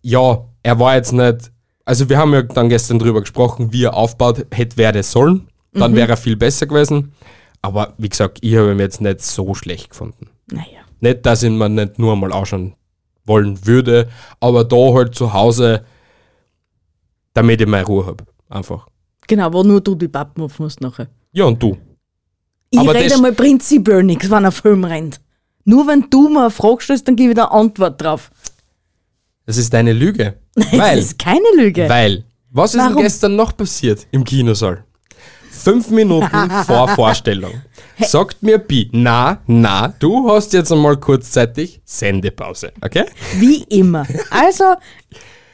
Ja, 0.02 0.46
er 0.64 0.80
war 0.80 0.96
jetzt 0.96 1.12
nicht, 1.14 1.52
also 1.90 2.08
wir 2.08 2.20
haben 2.20 2.34
ja 2.34 2.44
dann 2.44 2.70
gestern 2.70 3.00
drüber 3.00 3.22
gesprochen, 3.22 3.74
wie 3.74 3.86
er 3.86 3.96
aufbaut 3.96 4.46
hätte 4.52 4.78
werden 4.78 5.02
sollen. 5.02 5.48
Dann 5.74 5.96
wäre 5.96 6.12
er 6.12 6.18
viel 6.18 6.36
besser 6.36 6.68
gewesen. 6.68 7.14
Aber 7.64 7.96
wie 7.98 8.10
gesagt, 8.10 8.38
ich 8.42 8.56
habe 8.56 8.72
ihn 8.72 8.80
jetzt 8.80 9.02
nicht 9.02 9.22
so 9.22 9.56
schlecht 9.56 9.90
gefunden. 9.90 10.30
Naja. 10.52 10.82
Nicht, 11.00 11.26
dass 11.26 11.42
ich 11.42 11.50
ihn 11.50 11.58
mir 11.58 11.68
nicht 11.68 11.98
nur 11.98 12.16
mal 12.16 12.32
anschauen 12.32 12.76
wollen 13.26 13.66
würde, 13.66 14.08
aber 14.40 14.66
da 14.66 14.94
halt 14.94 15.16
zu 15.16 15.34
Hause, 15.34 15.84
damit 17.34 17.60
ich 17.60 17.68
meine 17.68 17.88
Ruhe 17.88 18.06
habe. 18.06 18.24
Einfach. 18.50 18.88
Genau, 19.28 19.52
wo 19.52 19.64
nur 19.64 19.82
du 19.82 19.96
die 19.96 20.08
Pappen 20.08 20.44
auf 20.44 20.60
musst 20.60 20.82
nachher. 20.82 21.08
Ja, 21.32 21.46
und 21.46 21.62
du? 21.62 21.76
Ich 22.70 22.80
Aber 22.80 22.94
rede 22.94 23.16
einmal 23.16 23.34
prinzipiell 23.34 24.04
nichts, 24.04 24.30
wenn 24.30 24.46
ein 24.46 24.52
Film 24.52 24.84
rennt. 24.84 25.22
Nur 25.66 25.88
wenn 25.88 26.06
du 26.08 26.30
mir 26.30 26.42
eine 26.42 26.50
Frage 26.52 26.84
stellst, 26.84 27.08
dann 27.08 27.16
gebe 27.16 27.32
ich 27.32 27.38
eine 27.38 27.52
Antwort 27.52 28.00
drauf. 28.00 28.30
Das 29.48 29.58
ist 29.58 29.74
eine 29.74 29.94
Lüge. 29.94 30.36
Das 30.72 30.80
Weil, 30.80 30.98
ist 31.00 31.20
keine 31.20 31.46
Lüge. 31.56 31.88
weil, 31.90 32.24
was 32.52 32.74
ist 32.74 32.80
denn 32.82 32.90
Warum? 32.92 33.04
gestern 33.04 33.36
noch 33.36 33.56
passiert 33.56 34.08
im 34.12 34.24
Kinosaal? 34.24 34.84
Fünf 35.52 35.90
Minuten 35.90 36.50
vor 36.66 36.88
Vorstellung. 36.90 37.62
Sagt 38.00 38.42
mir 38.44 38.58
Bi, 38.60 38.90
na, 38.94 39.40
na, 39.46 39.90
du 40.00 40.30
hast 40.30 40.54
jetzt 40.54 40.72
einmal 40.72 40.98
kurzzeitig 40.98 41.82
Sendepause, 41.84 42.72
okay? 42.82 43.06
Wie 43.40 43.64
immer. 43.64 44.06
Also, 44.30 44.64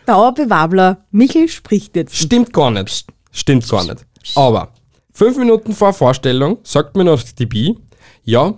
Dauerbewabler, 0.06 1.06
Michel 1.12 1.48
spricht 1.48 1.96
jetzt. 1.96 2.16
Stimmt 2.16 2.54
gar 2.54 2.70
nicht. 2.72 3.08
Stimmt 3.32 3.68
gar 3.68 3.84
nicht. 3.84 4.06
Aber 4.36 4.74
fünf 5.12 5.38
Minuten 5.38 5.74
vor 5.74 5.94
Vorstellung 5.94 6.60
sagt 6.64 6.96
mir 6.96 7.04
noch 7.04 7.22
die 7.24 7.46
Bi, 7.48 7.76
ja, 8.24 8.54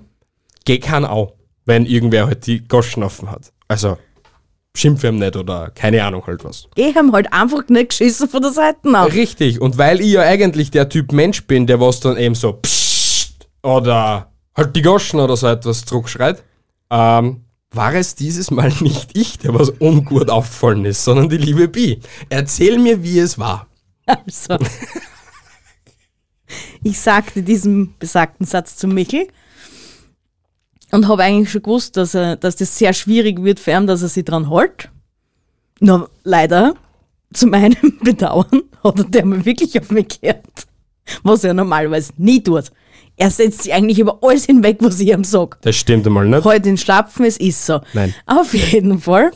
geh 0.65 0.79
kann 0.79 1.05
auch, 1.05 1.33
wenn 1.65 1.85
irgendwer 1.85 2.27
halt 2.27 2.45
die 2.45 2.67
Goschen 2.67 3.03
offen 3.03 3.31
hat. 3.31 3.53
Also, 3.69 3.97
schimpf 4.77 5.03
ihm 5.03 5.17
nicht 5.17 5.35
oder 5.35 5.71
keine 5.73 6.03
Ahnung 6.03 6.25
halt 6.25 6.43
was. 6.43 6.67
Ich 6.75 6.95
habe 6.95 7.11
halt 7.11 7.31
einfach 7.33 7.67
nicht 7.67 7.89
geschissen 7.89 8.29
von 8.29 8.41
der 8.41 8.51
Seite 8.51 8.79
auf. 8.93 9.13
Richtig, 9.13 9.59
und 9.61 9.77
weil 9.77 10.01
ich 10.01 10.11
ja 10.11 10.21
eigentlich 10.21 10.71
der 10.71 10.89
Typ 10.89 11.11
Mensch 11.11 11.45
bin, 11.45 11.67
der 11.67 11.79
was 11.79 11.99
dann 11.99 12.17
eben 12.17 12.35
so 12.35 12.53
Psst 12.53 13.47
oder 13.63 14.31
halt 14.55 14.75
die 14.75 14.81
Goschen 14.81 15.19
oder 15.19 15.35
so 15.35 15.47
etwas 15.47 15.85
zurückschreit, 15.85 16.43
ähm, 16.89 17.41
war 17.71 17.93
es 17.93 18.15
dieses 18.15 18.51
Mal 18.51 18.71
nicht 18.79 19.17
ich, 19.17 19.37
der 19.39 19.53
was 19.53 19.73
ungut 19.79 20.29
aufgefallen 20.29 20.85
ist, 20.85 21.03
sondern 21.03 21.29
die 21.29 21.37
liebe 21.37 21.67
Bi. 21.67 21.99
Erzähl 22.29 22.77
mir, 22.77 23.03
wie 23.03 23.19
es 23.19 23.37
war. 23.37 23.67
Also. 24.05 24.57
Ich 26.83 26.99
sagte 26.99 27.43
diesen 27.43 27.95
besagten 27.99 28.45
Satz 28.45 28.77
zu 28.77 28.87
Michel 28.87 29.27
und 30.97 31.07
habe 31.07 31.21
eigentlich 31.21 31.51
schon 31.51 31.61
gewusst, 31.61 31.95
dass, 31.95 32.15
er, 32.15 32.37
dass 32.37 32.55
das 32.55 32.75
sehr 32.75 32.91
schwierig 32.91 33.43
wird 33.43 33.59
für 33.59 33.69
ihn, 33.69 33.85
dass 33.85 34.01
er 34.01 34.07
sich 34.07 34.25
dran 34.25 34.49
hält. 34.49 34.89
Nur 35.79 36.09
leider, 36.23 36.73
zu 37.31 37.45
meinem 37.45 37.99
Bedauern, 38.03 38.63
hat 38.83 39.13
der 39.13 39.23
mir 39.23 39.45
wirklich 39.45 39.79
auf 39.79 39.91
mich 39.91 40.19
gehört. 40.19 40.65
Was 41.21 41.43
er 41.43 41.53
normalerweise 41.53 42.13
nie 42.17 42.41
tut. 42.41 42.71
Er 43.15 43.29
setzt 43.29 43.61
sich 43.61 43.73
eigentlich 43.73 43.99
über 43.99 44.17
alles 44.23 44.45
hinweg, 44.45 44.77
was 44.79 44.99
ich 44.99 45.09
ihm 45.09 45.23
sage. 45.23 45.57
Das 45.61 45.75
stimmt 45.75 46.07
einmal 46.07 46.27
nicht. 46.27 46.43
Halt 46.43 46.65
den 46.65 46.77
Schlapfen, 46.77 47.25
es 47.25 47.37
ist 47.37 47.63
so. 47.63 47.79
Nein. 47.93 48.15
Auf 48.25 48.55
jeden 48.55 48.99
Fall 48.99 49.31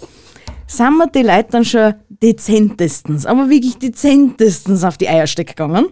sind 0.65 0.97
wir 0.97 1.07
die 1.07 1.21
Leute 1.21 1.49
dann 1.51 1.65
schon 1.65 1.93
dezentestens, 2.09 3.27
aber 3.27 3.51
wirklich 3.51 3.77
dezentestens 3.77 4.83
auf 4.83 4.97
die 4.97 5.09
Eierstecke 5.09 5.53
gegangen. 5.53 5.89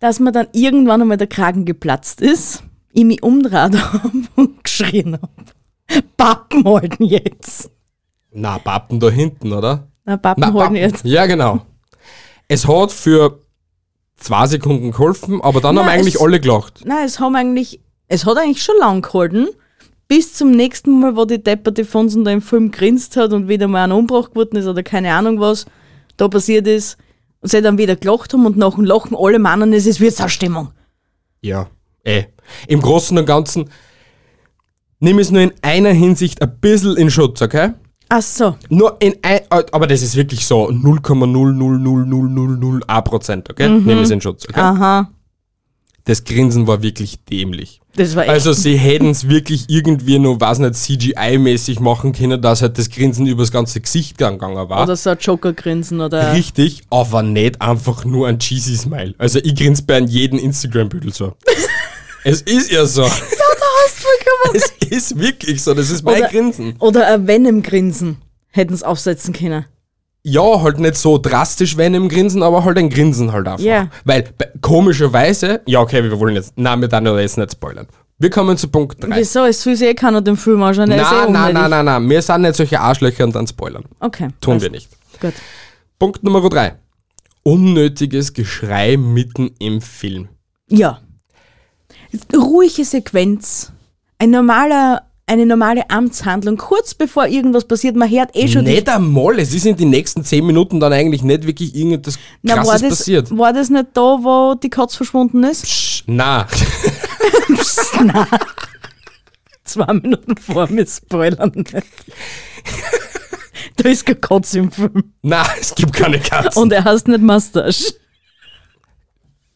Dass 0.00 0.20
mir 0.20 0.32
dann 0.32 0.48
irgendwann 0.52 1.00
einmal 1.00 1.16
der 1.16 1.28
Kragen 1.28 1.64
geplatzt 1.64 2.20
ist, 2.20 2.62
ich 2.94 3.04
mich 3.04 3.22
umdreht 3.22 3.54
habe 3.92 4.12
und 4.36 4.64
geschrien 4.64 5.14
habe. 5.20 6.02
Pappen 6.16 6.64
halten 6.64 7.04
jetzt. 7.04 7.70
Na, 8.32 8.58
Pappen 8.58 8.98
da 9.00 9.10
hinten, 9.10 9.52
oder? 9.52 9.88
Na, 10.04 10.16
Pappen 10.16 10.40
Na, 10.40 10.46
halten 10.46 10.58
Pappen. 10.58 10.76
jetzt. 10.76 11.04
Ja, 11.04 11.26
genau. 11.26 11.60
Es 12.48 12.66
hat 12.66 12.90
für 12.92 13.40
zwei 14.16 14.46
Sekunden 14.46 14.90
geholfen, 14.92 15.40
aber 15.42 15.60
dann 15.60 15.74
Na, 15.74 15.82
haben 15.82 15.88
eigentlich 15.90 16.14
es- 16.16 16.20
alle 16.20 16.40
gelacht. 16.40 16.82
Nein, 16.86 17.04
es 17.04 17.20
haben 17.20 17.36
eigentlich, 17.36 17.80
es 18.08 18.24
hat 18.26 18.36
eigentlich 18.38 18.62
schon 18.62 18.76
lang 18.80 19.02
gehalten, 19.02 19.48
bis 20.08 20.34
zum 20.34 20.50
nächsten 20.52 21.00
Mal, 21.00 21.16
wo 21.16 21.24
die 21.24 21.42
depperte 21.42 21.84
Fonsen 21.84 22.24
da 22.24 22.30
im 22.30 22.42
Film 22.42 22.70
grinst 22.70 23.16
hat 23.16 23.32
und 23.32 23.48
wieder 23.48 23.68
mal 23.68 23.84
ein 23.84 23.92
Umbruch 23.92 24.30
geworden 24.30 24.56
ist 24.56 24.66
oder 24.66 24.82
keine 24.82 25.12
Ahnung 25.14 25.40
was 25.40 25.66
da 26.16 26.28
passiert 26.28 26.66
ist. 26.66 26.96
Und 27.40 27.50
sie 27.50 27.60
dann 27.60 27.76
wieder 27.78 27.96
gelacht 27.96 28.32
haben 28.32 28.46
und 28.46 28.56
nach 28.56 28.74
dem 28.74 28.84
Lachen 28.84 29.16
alle 29.18 29.38
meinen, 29.38 29.72
es 29.72 29.84
ist 29.86 30.00
Wirtshausstimmung. 30.00 30.70
Ja, 31.42 31.68
eh. 32.04 32.24
Im 32.66 32.80
Großen 32.80 33.16
und 33.16 33.26
Ganzen 33.26 33.70
nimm 35.00 35.18
es 35.18 35.30
nur 35.30 35.42
in 35.42 35.52
einer 35.62 35.90
Hinsicht 35.90 36.40
ein 36.42 36.58
bisschen 36.60 36.96
in 36.96 37.10
Schutz, 37.10 37.42
okay? 37.42 37.72
Ach 38.08 38.22
so. 38.22 38.56
Nur 38.68 38.96
in 39.00 39.16
ein, 39.22 39.40
aber 39.50 39.86
das 39.86 40.02
ist 40.02 40.16
wirklich 40.16 40.44
so 40.46 40.68
0,0000001 40.68 43.02
Prozent, 43.02 43.50
okay? 43.50 43.68
Mhm. 43.68 43.84
Nimm 43.84 43.98
es 43.98 44.10
in 44.10 44.20
Schutz, 44.20 44.44
okay? 44.48 44.60
Aha. 44.60 45.10
Das 46.06 46.24
Grinsen 46.24 46.66
war 46.66 46.82
wirklich 46.82 47.24
dämlich. 47.24 47.80
Das 47.96 48.14
war 48.14 48.24
echt. 48.24 48.32
Also 48.32 48.52
sie 48.52 48.76
hätten 48.76 49.08
es 49.10 49.26
wirklich 49.28 49.64
irgendwie 49.68 50.18
nur, 50.18 50.38
weiß 50.38 50.58
nicht, 50.58 50.74
CGI-mäßig 50.74 51.80
machen 51.80 52.12
können, 52.12 52.42
dass 52.42 52.60
halt 52.60 52.76
das 52.76 52.90
Grinsen 52.90 53.26
übers 53.26 53.50
ganze 53.50 53.80
Gesicht 53.80 54.18
gegangen 54.18 54.38
war. 54.40 54.82
oder 54.82 54.96
so 54.96 55.08
ein 55.10 55.16
Joker-Grinsen 55.18 56.02
oder. 56.02 56.34
Richtig, 56.34 56.82
aber 56.90 57.22
nicht 57.22 57.62
einfach 57.62 58.04
nur 58.04 58.28
ein 58.28 58.38
cheesy 58.38 58.76
Smile. 58.76 59.14
Also 59.16 59.38
ich 59.38 59.54
grinse 59.54 59.82
bei 59.84 59.98
jeden 60.00 60.38
Instagram-Büdel 60.38 61.14
so. 61.14 61.32
Es 62.24 62.42
ist 62.42 62.70
ja 62.70 62.84
so. 62.86 63.08
Es 64.52 64.72
ist 64.90 65.18
wirklich 65.18 65.62
so, 65.62 65.74
das 65.74 65.90
ist 65.90 66.04
mein 66.04 66.18
Oder- 66.18 66.28
Grinsen. 66.28 66.76
Oder 66.78 67.06
ein 67.08 67.26
Venom-Grinsen 67.26 68.18
hätten 68.50 68.76
sie 68.76 68.86
aufsetzen 68.86 69.32
können. 69.32 69.64
Ja, 70.22 70.62
halt 70.62 70.78
nicht 70.78 70.96
so 70.96 71.18
drastisch 71.18 71.76
wenn 71.76 71.94
im 71.94 72.08
Grinsen, 72.08 72.42
aber 72.42 72.64
halt 72.64 72.78
ein 72.78 72.88
Grinsen 72.88 73.32
halt 73.32 73.46
einfach. 73.48 73.64
Ja. 73.64 73.88
Weil 74.04 74.32
komischerweise, 74.60 75.60
ja 75.66 75.80
okay, 75.80 76.02
wir 76.04 76.18
wollen 76.20 76.34
jetzt, 76.36 76.52
nein, 76.56 76.80
wir 76.80 76.88
dann 76.88 77.04
jetzt 77.18 77.36
nicht 77.36 77.52
spoilern. 77.52 77.86
Wir 78.18 78.30
kommen 78.30 78.56
zu 78.56 78.68
Punkt 78.68 79.02
3. 79.02 79.16
Wieso? 79.16 79.44
Es 79.44 79.66
will 79.66 79.76
sich 79.76 79.88
eh 79.88 79.94
keiner 79.94 80.20
den 80.22 80.36
Film 80.36 80.62
anschauen. 80.62 80.90
eh 80.90 80.96
Nein, 80.96 81.04
nein, 81.10 81.26
unnötig. 81.26 81.54
nein, 81.54 81.70
nein, 81.70 81.84
nein, 81.84 82.08
wir 82.10 82.22
sind 82.22 82.42
nicht 82.42 82.54
solche 82.54 82.80
Arschlöcher 82.80 83.24
und 83.24 83.34
dann 83.34 83.46
spoilern. 83.46 83.84
Okay. 84.00 84.28
Tun 84.40 84.60
wir 84.62 84.70
nicht. 84.70 84.88
Gut. 85.20 85.34
Punkt 85.98 86.22
Nummer 86.22 86.48
3. 86.48 86.74
Unnötiges 87.42 88.32
Geschrei 88.32 88.96
mitten 88.96 89.50
im 89.58 89.80
Film. 89.80 90.28
Ja. 90.68 91.00
Ruhige 92.34 92.84
Sequenz. 92.84 93.72
Ein 94.18 94.30
normaler 94.30 95.02
eine 95.26 95.46
normale 95.46 95.88
Amtshandlung, 95.88 96.58
kurz 96.58 96.94
bevor 96.94 97.26
irgendwas 97.26 97.64
passiert, 97.64 97.96
man 97.96 98.10
hört 98.10 98.36
eh 98.36 98.46
schon 98.46 98.64
Nicht 98.64 98.88
einmal, 98.90 99.38
es 99.38 99.54
ist 99.54 99.64
in 99.64 99.74
den 99.76 99.88
nächsten 99.88 100.22
10 100.22 100.44
Minuten 100.44 100.80
dann 100.80 100.92
eigentlich 100.92 101.22
nicht 101.22 101.46
wirklich 101.46 101.74
irgendetwas 101.74 102.18
Na, 102.42 102.56
war, 102.56 102.78
das, 102.78 102.82
passiert. 102.98 103.30
war 103.36 103.54
das 103.54 103.70
nicht 103.70 103.86
da, 103.94 104.00
wo 104.00 104.54
die 104.54 104.68
Katze 104.68 104.98
verschwunden 104.98 105.42
ist? 105.44 105.64
Psch, 105.64 106.04
na, 106.06 106.46
Zwei 109.64 109.92
Minuten 109.94 110.36
vor 110.36 110.68
mir 110.70 110.86
spoilern 110.86 111.52
nicht. 111.54 111.72
da 113.76 113.88
ist 113.88 114.04
keine 114.04 114.18
Katze 114.20 114.58
im 114.58 114.70
Film. 114.70 115.14
na, 115.22 115.46
es 115.58 115.74
gibt 115.74 115.94
keine 115.94 116.20
Katzen. 116.20 116.62
Und 116.62 116.70
er 116.72 116.84
heißt 116.84 117.08
nicht 117.08 117.22
Mustache. 117.22 117.94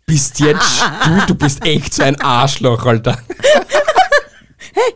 Bist 0.09 0.41
jetzt, 0.41 0.83
du, 1.05 1.27
du 1.29 1.35
bist 1.35 1.65
echt 1.65 1.95
so 1.95 2.03
ein 2.03 2.21
Arschloch, 2.21 2.85
Alter. 2.85 3.19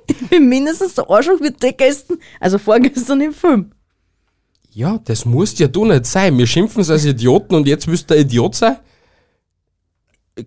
Ich 0.07 0.29
bin 0.29 0.49
mindestens 0.49 0.95
der 0.95 1.09
Arschloch 1.09 1.41
wie 1.41 1.51
die 1.51 1.77
gestern, 1.77 2.19
also 2.41 2.59
vorgestern 2.59 3.21
im 3.21 3.33
Film. 3.33 3.73
Ja, 4.71 4.99
das 5.05 5.25
musst 5.25 5.59
ja 5.59 5.69
du 5.69 5.85
nicht 5.85 6.07
sein. 6.07 6.39
Wir 6.39 6.47
schimpfen 6.47 6.89
als 6.89 7.05
Idioten 7.05 7.55
und 7.55 7.67
jetzt 7.67 7.87
willst 7.87 8.09
du 8.09 8.15
ein 8.15 8.21
Idiot 8.21 8.55
sein? 8.55 8.79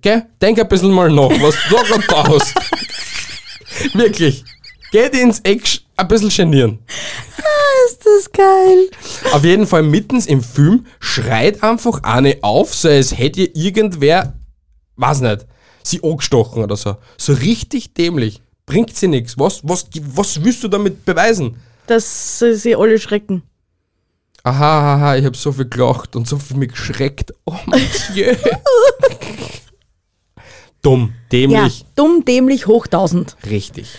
Gell? 0.01 0.25
Denk 0.41 0.60
ein 0.60 0.67
bisschen 0.67 0.91
mal 0.91 1.12
nach, 1.12 1.29
was 1.41 1.55
du 1.69 1.75
da 1.75 1.84
gerade 1.84 2.07
da 2.07 2.27
hast. 2.27 2.53
Wirklich. 3.93 4.43
Geh 4.91 5.10
dir 5.10 5.22
ins 5.22 5.41
Eck 5.41 5.81
ein 5.98 6.07
bisschen 6.07 6.29
genieren. 6.29 6.79
Ist 7.88 8.03
das 8.03 8.31
geil. 8.31 8.89
Auf 9.31 9.43
jeden 9.43 9.67
Fall 9.67 9.84
mittens 9.84 10.25
im 10.25 10.41
Film 10.41 10.88
schreit 11.00 11.62
einfach 11.62 12.01
eine 12.03 12.38
auf, 12.41 12.74
so 12.74 12.89
als 12.89 13.15
hätte 13.15 13.41
ihr 13.41 13.55
irgendwer, 13.55 14.34
weiß 14.98 15.22
nicht, 15.22 15.46
sie 15.84 16.02
angestochen 16.04 16.64
oder 16.64 16.75
so. 16.75 16.98
So 17.18 17.34
richtig 17.34 17.94
dämlich. 17.94 18.42
Bringt 18.66 18.96
sie 18.96 19.08
nichts. 19.08 19.38
Was, 19.38 19.62
was, 19.64 19.86
was 20.16 20.44
willst 20.44 20.64
du 20.64 20.68
damit 20.68 21.06
beweisen? 21.06 21.58
Dass 21.88 22.40
sie 22.40 22.75
alle 22.75 22.98
schrecken. 23.00 23.44
Aha, 24.44 24.96
aha, 24.96 25.16
ich 25.18 25.25
habe 25.25 25.36
so 25.38 25.52
viel 25.52 25.68
gelacht 25.70 26.16
und 26.16 26.28
so 26.28 26.38
viel 26.38 26.58
mich 26.58 26.72
geschreckt. 26.72 27.34
Oh 27.46 27.56
mein 27.66 27.82
Dieu. 28.16 28.36
Dumm, 30.82 31.14
Ja, 31.14 31.16
dämlich, 31.32 31.86
dumm, 31.96 32.24
dämlich, 32.25 32.68
hoch 32.68 32.86
1000. 32.86 33.38
richtig. 33.50 33.98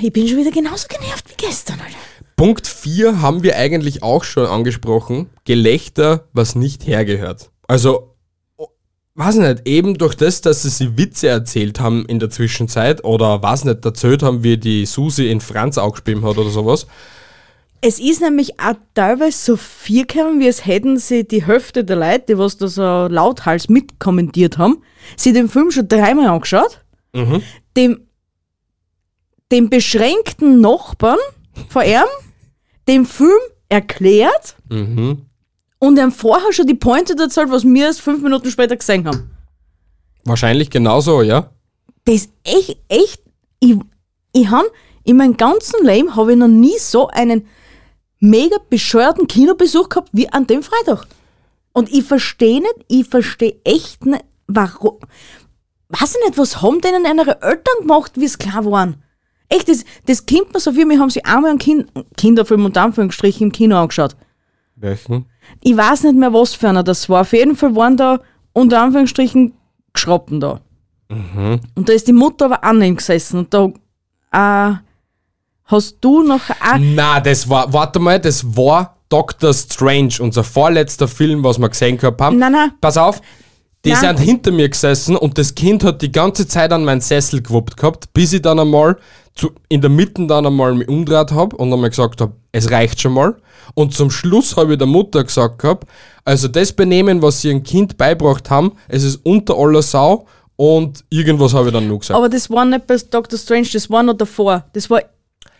Ich 0.00 0.12
bin 0.12 0.26
schon 0.28 0.38
wieder 0.38 0.50
genauso 0.52 0.86
genervt 0.88 1.28
wie 1.30 1.34
gestern, 1.36 1.80
Alter. 1.80 1.96
Punkt 2.36 2.66
4 2.66 3.20
haben 3.20 3.42
wir 3.42 3.56
eigentlich 3.56 4.02
auch 4.02 4.24
schon 4.24 4.46
angesprochen. 4.46 5.28
Gelächter, 5.44 6.28
was 6.32 6.54
nicht 6.54 6.86
hergehört. 6.86 7.50
Also, 7.68 8.11
weiß 9.14 9.36
nicht, 9.36 9.68
eben 9.68 9.98
durch 9.98 10.14
das, 10.14 10.40
dass 10.40 10.62
sie 10.62 10.70
sich 10.70 10.96
Witze 10.96 11.28
erzählt 11.28 11.80
haben 11.80 12.06
in 12.06 12.18
der 12.18 12.30
Zwischenzeit 12.30 13.04
oder 13.04 13.42
weiß 13.42 13.64
nicht, 13.64 13.84
erzählt 13.84 14.22
haben, 14.22 14.42
wie 14.42 14.56
die 14.56 14.86
Susi 14.86 15.30
in 15.30 15.40
Franz 15.40 15.78
auch 15.78 15.92
gespielt 15.92 16.22
hat 16.22 16.38
oder 16.38 16.50
sowas. 16.50 16.86
Es 17.82 17.98
ist 17.98 18.20
nämlich 18.20 18.60
auch 18.60 18.76
teilweise 18.94 19.36
so 19.36 19.56
viel 19.56 20.06
gekommen, 20.06 20.38
wie 20.38 20.46
es 20.46 20.64
hätten 20.64 20.98
sie 20.98 21.26
die 21.26 21.44
Hälfte 21.44 21.84
der 21.84 21.96
Leute, 21.96 22.24
die 22.28 22.38
was 22.38 22.56
da 22.56 22.68
so 22.68 22.82
lauthals 22.82 23.68
mitkommentiert 23.68 24.56
haben, 24.56 24.82
sie 25.16 25.32
den 25.32 25.48
Film 25.48 25.70
schon 25.72 25.88
dreimal 25.88 26.28
angeschaut, 26.28 26.80
dem, 27.76 28.06
dem 29.50 29.68
beschränkten 29.68 30.60
Nachbarn 30.60 31.18
von 31.68 31.82
ihm 31.84 32.04
den 32.88 33.04
Film 33.04 33.38
erklärt 33.68 34.56
Mhm. 34.68 35.26
Und 35.82 35.98
ihm 35.98 36.12
vorher 36.12 36.52
schon 36.52 36.68
die 36.68 36.74
Pointe 36.74 37.16
erzählt, 37.18 37.50
was 37.50 37.64
wir 37.64 37.86
erst 37.86 38.02
fünf 38.02 38.22
Minuten 38.22 38.48
später 38.52 38.76
gesehen 38.76 39.04
haben. 39.04 39.32
Wahrscheinlich 40.22 40.70
genauso, 40.70 41.22
ja. 41.22 41.50
Das 42.04 42.14
ist 42.14 42.30
echt, 42.44 42.78
echt, 42.86 43.20
ich, 43.58 43.76
ich 44.32 44.48
han, 44.48 44.64
in 45.02 45.16
meinem 45.16 45.36
ganzen 45.36 45.84
Leben 45.84 46.14
habe 46.14 46.32
ich 46.32 46.38
noch 46.38 46.46
nie 46.46 46.78
so 46.78 47.08
einen 47.08 47.48
mega 48.20 48.58
bescheuerten 48.70 49.26
Kinobesuch 49.26 49.88
gehabt 49.88 50.10
wie 50.12 50.32
an 50.32 50.46
dem 50.46 50.62
Freitag. 50.62 51.08
Und 51.72 51.90
ich 51.92 52.04
verstehe 52.04 52.60
nicht, 52.60 52.76
ich 52.86 53.08
verstehe 53.08 53.56
echt 53.64 54.06
nicht, 54.06 54.24
warum. 54.46 54.98
Weiß 55.88 56.14
ich 56.14 56.24
nicht, 56.24 56.38
was 56.38 56.62
haben 56.62 56.80
denen 56.80 57.04
ihre 57.06 57.42
Eltern 57.42 57.80
gemacht, 57.80 58.12
wie 58.14 58.26
es 58.26 58.38
klar 58.38 58.64
waren? 58.66 59.02
Echt, 59.48 59.68
das, 59.68 59.84
das 60.06 60.26
kommt 60.26 60.54
mir 60.54 60.60
so 60.60 60.76
wie, 60.76 60.88
wir 60.88 61.00
haben 61.00 61.10
sie 61.10 61.24
einmal 61.24 61.50
einen 61.50 61.58
kind, 61.58 61.90
Kinderfilm 62.16 62.66
unter 62.66 62.82
Anführungsstrichen 62.82 63.48
im 63.48 63.52
Kino 63.52 63.76
angeschaut. 63.76 64.14
Welchen? 64.82 65.26
Ich 65.62 65.76
weiß 65.76 66.02
nicht 66.04 66.16
mehr, 66.16 66.32
was 66.32 66.54
für 66.54 66.68
einer 66.68 66.82
das 66.82 67.08
war. 67.08 67.22
Auf 67.22 67.32
jeden 67.32 67.56
Fall 67.56 67.74
waren 67.76 67.96
da 67.96 68.20
unter 68.52 68.82
Anführungsstrichen 68.82 69.54
Geschrappen 69.92 70.40
da. 70.40 70.60
Und 71.08 71.88
da 71.88 71.92
ist 71.92 72.08
die 72.08 72.12
Mutter 72.12 72.46
aber 72.46 72.64
auch 72.64 72.72
neben 72.72 72.96
gesessen. 72.96 73.38
Und 73.38 73.54
da 73.54 73.66
äh, 74.32 74.74
hast 75.66 75.98
du 76.00 76.22
noch. 76.22 76.40
Na, 76.78 77.20
das 77.20 77.48
war, 77.48 77.72
warte 77.72 77.98
mal, 77.98 78.18
das 78.18 78.56
war 78.56 78.96
Doctor 79.08 79.52
Strange, 79.54 80.14
unser 80.20 80.42
vorletzter 80.42 81.06
Film, 81.06 81.44
was 81.44 81.58
wir 81.58 81.68
gesehen 81.68 81.98
gehabt 81.98 82.20
haben. 82.20 82.38
Nein, 82.38 82.52
nein. 82.52 82.72
Pass 82.80 82.96
auf, 82.96 83.20
die 83.84 83.90
Nein. 83.90 84.16
sind 84.16 84.20
hinter 84.20 84.52
mir 84.52 84.68
gesessen 84.68 85.16
und 85.16 85.38
das 85.38 85.54
Kind 85.54 85.82
hat 85.82 86.02
die 86.02 86.12
ganze 86.12 86.46
Zeit 86.46 86.72
an 86.72 86.84
meinen 86.84 87.00
Sessel 87.00 87.42
gewuppt 87.42 87.76
gehabt, 87.76 88.12
bis 88.14 88.32
ich 88.32 88.42
dann 88.42 88.60
einmal 88.60 88.96
zu, 89.34 89.50
in 89.68 89.80
der 89.80 89.90
Mitte 89.90 90.26
dann 90.26 90.46
einmal 90.46 90.74
mich 90.74 90.88
umdreht 90.88 91.32
habe 91.32 91.56
und 91.56 91.72
einmal 91.72 91.90
gesagt 91.90 92.20
habe, 92.20 92.32
es 92.52 92.70
reicht 92.70 93.00
schon 93.00 93.14
mal. 93.14 93.36
Und 93.74 93.94
zum 93.94 94.10
Schluss 94.10 94.56
habe 94.56 94.72
ich 94.72 94.78
der 94.78 94.86
Mutter 94.86 95.24
gesagt 95.24 95.58
gehabt, 95.58 95.88
also 96.24 96.48
das 96.48 96.72
Benehmen, 96.72 97.22
was 97.22 97.40
sie 97.40 97.48
ihrem 97.48 97.62
Kind 97.62 97.96
beibracht 97.96 98.50
haben, 98.50 98.72
es 98.88 99.02
ist 99.02 99.20
unter 99.24 99.56
aller 99.56 99.82
Sau 99.82 100.26
und 100.56 101.04
irgendwas 101.10 101.54
habe 101.54 101.68
ich 101.68 101.72
dann 101.72 101.88
noch 101.88 101.98
gesagt. 101.98 102.16
Aber 102.16 102.28
das 102.28 102.50
war 102.50 102.64
nicht 102.64 102.86
bei 102.86 102.96
Doctor 102.96 103.38
Strange, 103.38 103.68
das 103.72 103.90
war 103.90 104.02
noch 104.02 104.14
davor. 104.14 104.64
Das 104.74 104.88
war. 104.90 105.02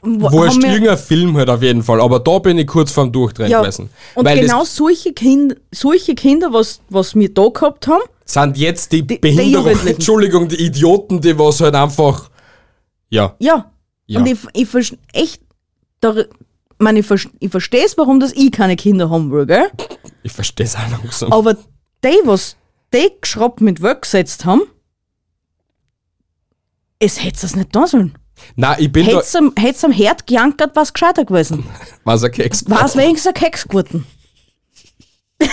Wurscht, 0.03 0.63
irgendein 0.65 0.99
Film 0.99 1.37
halt 1.37 1.49
auf 1.49 1.63
jeden 1.63 1.83
Fall, 1.83 2.01
aber 2.01 2.19
da 2.19 2.39
bin 2.41 2.59
ich 2.59 2.67
kurz 2.67 2.91
vorm 2.91 3.13
Durchdrehen 3.13 3.51
ja. 3.51 3.61
gewesen. 3.61 3.89
Und 4.15 4.25
Weil 4.25 4.41
genau 4.41 4.65
solche, 4.65 5.13
kind, 5.13 5.57
solche 5.71 6.15
Kinder, 6.15 6.53
was, 6.53 6.81
was 6.89 7.15
wir 7.15 7.33
da 7.33 7.49
gehabt 7.49 7.87
haben, 7.87 8.03
sind 8.25 8.59
jetzt 8.59 8.93
die, 8.93 9.07
die 9.07 9.19
Behinderung. 9.19 9.77
Entschuldigung, 9.87 10.49
die 10.49 10.65
Idioten, 10.65 11.21
die 11.21 11.39
was 11.39 11.61
halt 11.61 11.75
einfach, 11.75 12.31
ja, 13.11 13.35
ja. 13.39 13.73
Ja. 14.07 14.21
Und 14.21 14.27
ich, 14.27 14.39
ich 14.53 14.69
verstehe 14.69 14.99
echt. 15.13 15.41
Da, 16.01 16.15
meine, 16.79 16.99
ich, 16.99 17.07
ich 17.39 17.51
verstehe 17.51 17.85
es, 17.85 17.97
warum 17.97 18.21
das 18.21 18.33
ich 18.33 18.51
keine 18.51 18.77
Kinder 18.77 19.09
haben 19.09 19.31
will, 19.31 19.47
gell? 19.47 19.71
ich 20.23 20.33
verstehe 20.33 20.67
es 20.67 20.77
auch 20.77 20.91
langsam. 20.91 21.33
Aber 21.33 21.55
die, 22.05 22.21
was 22.25 22.57
die 22.93 23.11
geschraubt 23.21 23.61
mit 23.61 23.83
weggesetzt 23.83 24.45
haben, 24.45 24.63
es 26.99 27.23
hätte 27.23 27.47
es 27.47 27.57
nicht 27.57 27.75
da 27.75 27.87
sollen. 27.87 28.19
Nein, 28.57 28.77
ich 28.81 28.93
bin 28.93 29.05
Hätte 29.05 29.19
es 29.19 29.37
am, 29.37 29.53
hätt's 29.57 29.85
am 29.85 29.93
Herd 29.93 30.27
gejankert, 30.27 30.73
was 30.75 30.93
gescheiter 30.93 31.25
gewesen. 31.25 31.65
was 32.05 32.25
ein 32.25 32.33
Keks. 32.33 32.69
War 32.69 32.85
es 32.85 32.97
wenigstens 32.97 33.29
ein 33.29 33.35
Keks 33.35 33.69
geworden. 33.69 34.07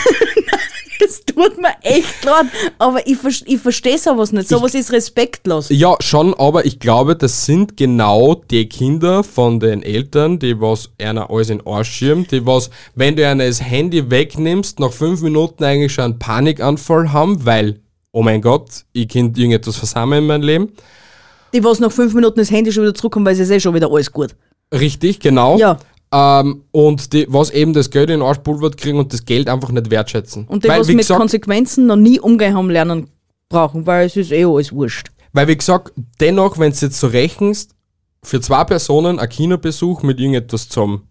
Es 1.02 1.24
tut 1.24 1.58
mir 1.58 1.74
echt 1.82 2.26
leid, 2.26 2.48
aber 2.78 3.08
ich, 3.08 3.18
ich 3.46 3.60
verstehe 3.60 3.98
sowas 3.98 4.34
nicht. 4.34 4.50
Sowas 4.50 4.76
ist 4.76 4.92
respektlos. 4.92 5.70
Ja, 5.70 5.96
schon, 6.02 6.34
aber 6.34 6.66
ich 6.66 6.80
glaube, 6.80 7.16
das 7.16 7.46
sind 7.46 7.78
genau 7.78 8.36
die 8.36 8.68
Kinder 8.68 9.24
von 9.24 9.62
den 9.62 9.82
Eltern, 9.82 10.40
die 10.40 10.60
was 10.60 10.90
einer 11.02 11.30
alles 11.30 11.52
in 11.52 11.60
den 11.60 11.68
Arsch 11.68 11.90
schirmen, 11.90 12.28
die 12.30 12.46
was, 12.46 12.70
wenn 12.96 13.16
du 13.16 13.26
einer 13.26 13.48
das 13.48 13.62
Handy 13.62 14.12
wegnimmst, 14.12 14.82
nach 14.82 14.92
fünf 14.92 15.22
Minuten 15.22 15.64
eigentlich 15.64 15.94
schon 15.94 16.04
einen 16.04 16.20
Panikanfall 16.20 17.14
haben, 17.14 17.46
weil, 17.46 17.80
oh 18.12 18.22
mein 18.22 18.42
Gott, 18.42 18.84
ich 18.92 19.08
könnte 19.08 19.40
irgendetwas 19.40 19.78
versammeln 19.78 20.24
in 20.24 20.28
meinem 20.28 20.44
Leben. 20.44 20.74
Die, 21.54 21.64
was 21.64 21.80
nach 21.80 21.92
fünf 21.92 22.14
Minuten 22.14 22.40
das 22.40 22.52
Handy 22.52 22.72
schon 22.72 22.84
wieder 22.84 22.94
zurückkommen, 22.94 23.26
weil 23.26 23.36
sie 23.36 23.44
ist 23.44 23.52
eh 23.52 23.60
schon 23.60 23.74
wieder 23.74 23.92
alles 23.92 24.12
gut. 24.12 24.36
Richtig, 24.74 25.20
genau. 25.20 25.58
Ja. 25.58 25.80
Ähm, 26.12 26.64
und 26.72 27.14
die, 27.14 27.26
was 27.30 27.52
eben 27.52 27.74
das 27.74 27.90
Geld 27.90 28.10
in 28.10 28.20
den 28.20 28.28
Arsch 28.28 28.40
pulvert 28.40 28.78
kriegen 28.78 28.98
und 28.98 29.14
das 29.14 29.26
Geld 29.26 29.48
einfach 29.48 29.70
nicht 29.72 29.92
wertschätzen. 29.92 30.46
Und 30.48 30.64
die, 30.64 30.68
weil, 30.68 30.80
was 30.80 30.88
mit 30.88 30.98
gesagt, 30.98 31.20
Konsequenzen 31.20 31.86
noch 31.86 31.96
nie 31.96 32.20
umgehen 32.20 32.56
haben 32.56 32.70
lernen 32.70 33.08
brauchen, 33.48 33.86
weil 33.86 34.08
es 34.08 34.16
ist 34.16 34.32
eh 34.32 34.46
alles 34.46 34.72
wurscht. 34.72 35.12
Weil 35.34 35.48
wie 35.48 35.58
gesagt, 35.58 35.94
dennoch, 36.20 36.58
wenn 36.58 36.72
du 36.72 36.78
jetzt 36.78 37.00
so 37.00 37.08
rechnest, 37.08 37.76
für 38.24 38.42
zwei 38.42 38.64
Personen 38.64 39.20
ein 39.20 39.30
Kinobesuch 39.30 40.04
mit 40.04 40.20
irgendetwas 40.20 40.68
zum 40.68 41.04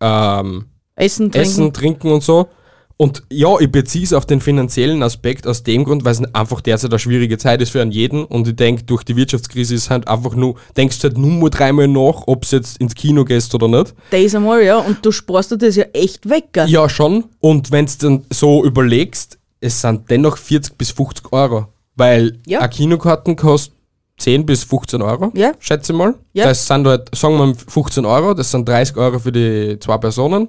ähm, 0.00 0.66
Essen, 0.94 1.30
trinken. 1.30 1.48
Essen, 1.48 1.72
Trinken 1.72 2.12
und 2.12 2.22
so. 2.22 2.48
Und 2.98 3.24
ja, 3.30 3.58
ich 3.60 3.70
beziehe 3.70 4.04
es 4.04 4.14
auf 4.14 4.24
den 4.24 4.40
finanziellen 4.40 5.02
Aspekt 5.02 5.46
aus 5.46 5.62
dem 5.62 5.84
Grund, 5.84 6.04
weil 6.06 6.12
es 6.12 6.34
einfach 6.34 6.62
derzeit 6.62 6.90
eine 6.92 6.98
schwierige 6.98 7.36
Zeit 7.36 7.60
ist 7.60 7.70
für 7.70 7.82
einen 7.82 7.92
jeden. 7.92 8.24
Und 8.24 8.48
ich 8.48 8.56
denke, 8.56 8.84
durch 8.84 9.02
die 9.04 9.16
Wirtschaftskrise 9.16 9.74
ist 9.74 9.90
halt 9.90 10.08
einfach 10.08 10.34
nur, 10.34 10.54
denkst 10.78 11.00
du 11.00 11.08
halt 11.08 11.18
nur 11.18 11.30
mal 11.30 11.50
dreimal 11.50 11.88
nach, 11.88 12.22
ob 12.26 12.48
du 12.48 12.56
jetzt 12.56 12.78
ins 12.78 12.94
Kino 12.94 13.24
gehst 13.26 13.54
oder 13.54 13.68
nicht. 13.68 13.94
Das 14.10 14.34
einmal, 14.34 14.62
ja. 14.64 14.78
Und 14.78 15.04
du 15.04 15.12
sparst 15.12 15.50
dir 15.50 15.58
das 15.58 15.76
ja 15.76 15.84
echt 15.92 16.26
weg, 16.28 16.44
gell? 16.52 16.68
Ja, 16.70 16.88
schon. 16.88 17.24
Und 17.40 17.70
wenn 17.70 17.84
du 17.84 17.92
dann 18.00 18.24
so 18.30 18.64
überlegst, 18.64 19.38
es 19.60 19.80
sind 19.80 20.10
dennoch 20.10 20.38
40 20.38 20.78
bis 20.78 20.90
50 20.92 21.32
Euro. 21.32 21.66
Weil 21.96 22.38
Ja. 22.46 22.60
eine 22.60 22.68
Kinokarten 22.70 23.36
kostet 23.36 23.74
10 24.18 24.46
bis 24.46 24.64
15 24.64 25.02
Euro, 25.02 25.30
Ja. 25.34 25.52
schätze 25.58 25.92
ich 25.92 25.98
mal. 25.98 26.14
Ja. 26.32 26.44
Das 26.44 26.66
sind 26.66 26.86
halt, 26.86 27.14
sagen 27.14 27.34
wir 27.36 27.46
mal 27.46 27.54
15 27.54 28.06
Euro, 28.06 28.32
das 28.32 28.50
sind 28.50 28.66
30 28.66 28.96
Euro 28.96 29.18
für 29.18 29.32
die 29.32 29.76
zwei 29.80 29.98
Personen. 29.98 30.48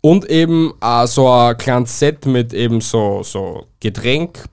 Und 0.00 0.24
eben 0.30 0.72
auch 0.80 1.06
so 1.06 1.28
ein 1.28 1.56
kleines 1.56 1.98
Set 1.98 2.26
mit 2.26 2.52
eben 2.52 2.80
so, 2.80 3.22
so 3.22 3.66
Getränk, 3.80 4.44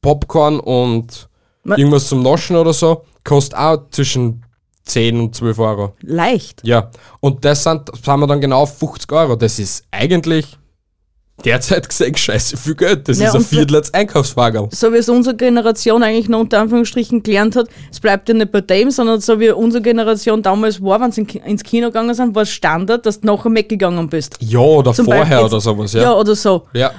Popcorn 0.00 0.60
und 0.60 1.28
Ma- 1.64 1.76
irgendwas 1.76 2.08
zum 2.08 2.22
Naschen 2.22 2.56
oder 2.56 2.72
so, 2.72 3.04
kostet 3.24 3.56
auch 3.58 3.78
zwischen 3.90 4.44
10 4.84 5.18
und 5.20 5.34
12 5.34 5.58
Euro. 5.60 5.94
Leicht. 6.02 6.60
Ja, 6.64 6.90
und 7.20 7.44
das 7.44 7.62
sind, 7.62 7.88
sind 7.94 8.20
wir 8.20 8.26
dann 8.26 8.40
genau 8.40 8.62
auf 8.62 8.76
50 8.78 9.10
Euro. 9.12 9.36
Das 9.36 9.58
ist 9.58 9.84
eigentlich 9.92 10.58
derzeit 11.44 11.88
gesehen 11.88 12.16
scheiße 12.16 12.56
viel 12.56 12.74
Geld. 12.74 13.08
Das 13.08 13.18
Ja, 13.18 13.28
ist 13.28 13.34
ein 13.34 13.44
Viertel 13.44 13.76
als 13.76 13.92
Einkaufswagen. 13.94 14.68
So 14.72 14.92
wie 14.92 14.96
es 14.96 15.08
unsere 15.08 15.36
Generation 15.36 16.02
eigentlich 16.02 16.28
noch 16.28 16.40
unter 16.40 16.60
Anführungsstrichen 16.60 17.22
gelernt 17.22 17.56
hat, 17.56 17.68
es 17.90 18.00
bleibt 18.00 18.28
ja 18.28 18.34
nicht 18.34 18.52
bei 18.52 18.60
dem, 18.60 18.90
sondern 18.90 19.20
so 19.20 19.38
wie 19.40 19.50
unsere 19.50 19.82
Generation 19.82 20.42
damals 20.42 20.82
war, 20.82 21.00
wenn 21.00 21.12
sie 21.12 21.22
ins 21.44 21.62
Kino 21.62 21.86
gegangen 21.88 22.14
sind, 22.14 22.34
war 22.34 22.42
es 22.42 22.50
Standard, 22.50 23.04
dass 23.06 23.20
du 23.20 23.26
nachher 23.26 23.52
weggegangen 23.54 24.08
bist. 24.08 24.36
Ja, 24.40 24.58
oder 24.60 24.92
Zum 24.94 25.04
vorher 25.06 25.22
Beispiel 25.24 25.38
oder 25.44 25.54
jetzt- 25.56 25.64
sowas, 25.64 25.92
Ja. 25.92 26.02
ja. 26.02 26.12
oder 26.14 26.34
so. 26.34 26.66
Ja, 26.72 26.90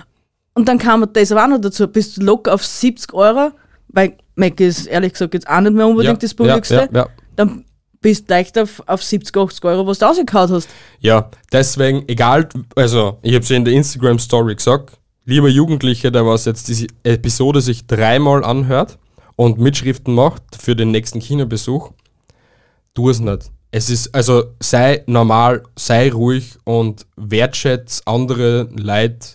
Und 0.56 0.68
dann 0.68 0.78
kam 0.78 1.06
das 1.14 1.32
aber 1.32 1.44
auch 1.46 1.48
noch 1.48 1.62
dazu, 1.62 1.88
bist 1.88 2.18
du 2.18 2.22
locker 2.22 2.54
auf 2.54 2.64
70 2.66 3.14
Euro, 3.14 3.52
weil 3.90 4.14
Mac 4.36 4.60
ist 4.60 4.86
ehrlich 4.88 5.14
gesagt 5.14 5.34
jetzt 5.34 5.48
auch 5.48 5.62
nicht 5.62 5.74
mehr 5.74 5.88
unbedingt 5.88 6.22
ja, 6.22 6.28
das 6.28 6.34
billigste, 6.34 6.76
Ja, 6.76 6.82
ja, 6.82 6.90
ja. 7.00 7.08
dann 7.36 7.66
bist 8.04 8.30
du 8.30 8.34
leicht 8.36 8.60
auf, 8.60 8.84
auf 8.86 9.02
70, 9.02 9.36
80 9.36 9.66
Euro, 9.66 9.88
was 9.88 9.98
du 9.98 10.06
rausgehauen 10.06 10.52
hast. 10.52 10.70
Ja, 11.00 11.32
deswegen, 11.52 12.08
egal, 12.08 12.48
also 12.76 13.18
ich 13.24 13.34
habe 13.34 13.44
es 13.44 13.50
in 13.50 13.66
der 13.66 13.74
Instagram-Story 13.74 14.54
gesagt, 14.54 15.00
lieber 15.26 15.50
Jugendliche, 15.50 16.12
der 16.12 16.28
was 16.28 16.46
jetzt 16.46 16.68
diese 16.68 16.88
Episode 17.04 17.62
sich 17.62 17.88
dreimal 17.88 18.44
anhört 18.44 19.00
und 19.36 19.58
Mitschriften 19.58 20.14
macht 20.14 20.44
für 20.60 20.76
den 20.76 20.92
nächsten 20.92 21.20
Kinobesuch, 21.20 21.92
tu 22.94 23.10
es 23.10 23.20
nicht. 23.20 23.50
Es 23.72 23.90
ist, 23.90 24.14
also 24.14 24.44
sei 24.60 25.04
normal, 25.08 25.64
sei 25.76 26.12
ruhig 26.12 26.58
und 26.64 27.08
wertschätze 27.16 28.04
andere 28.06 28.70
Leute 28.72 29.30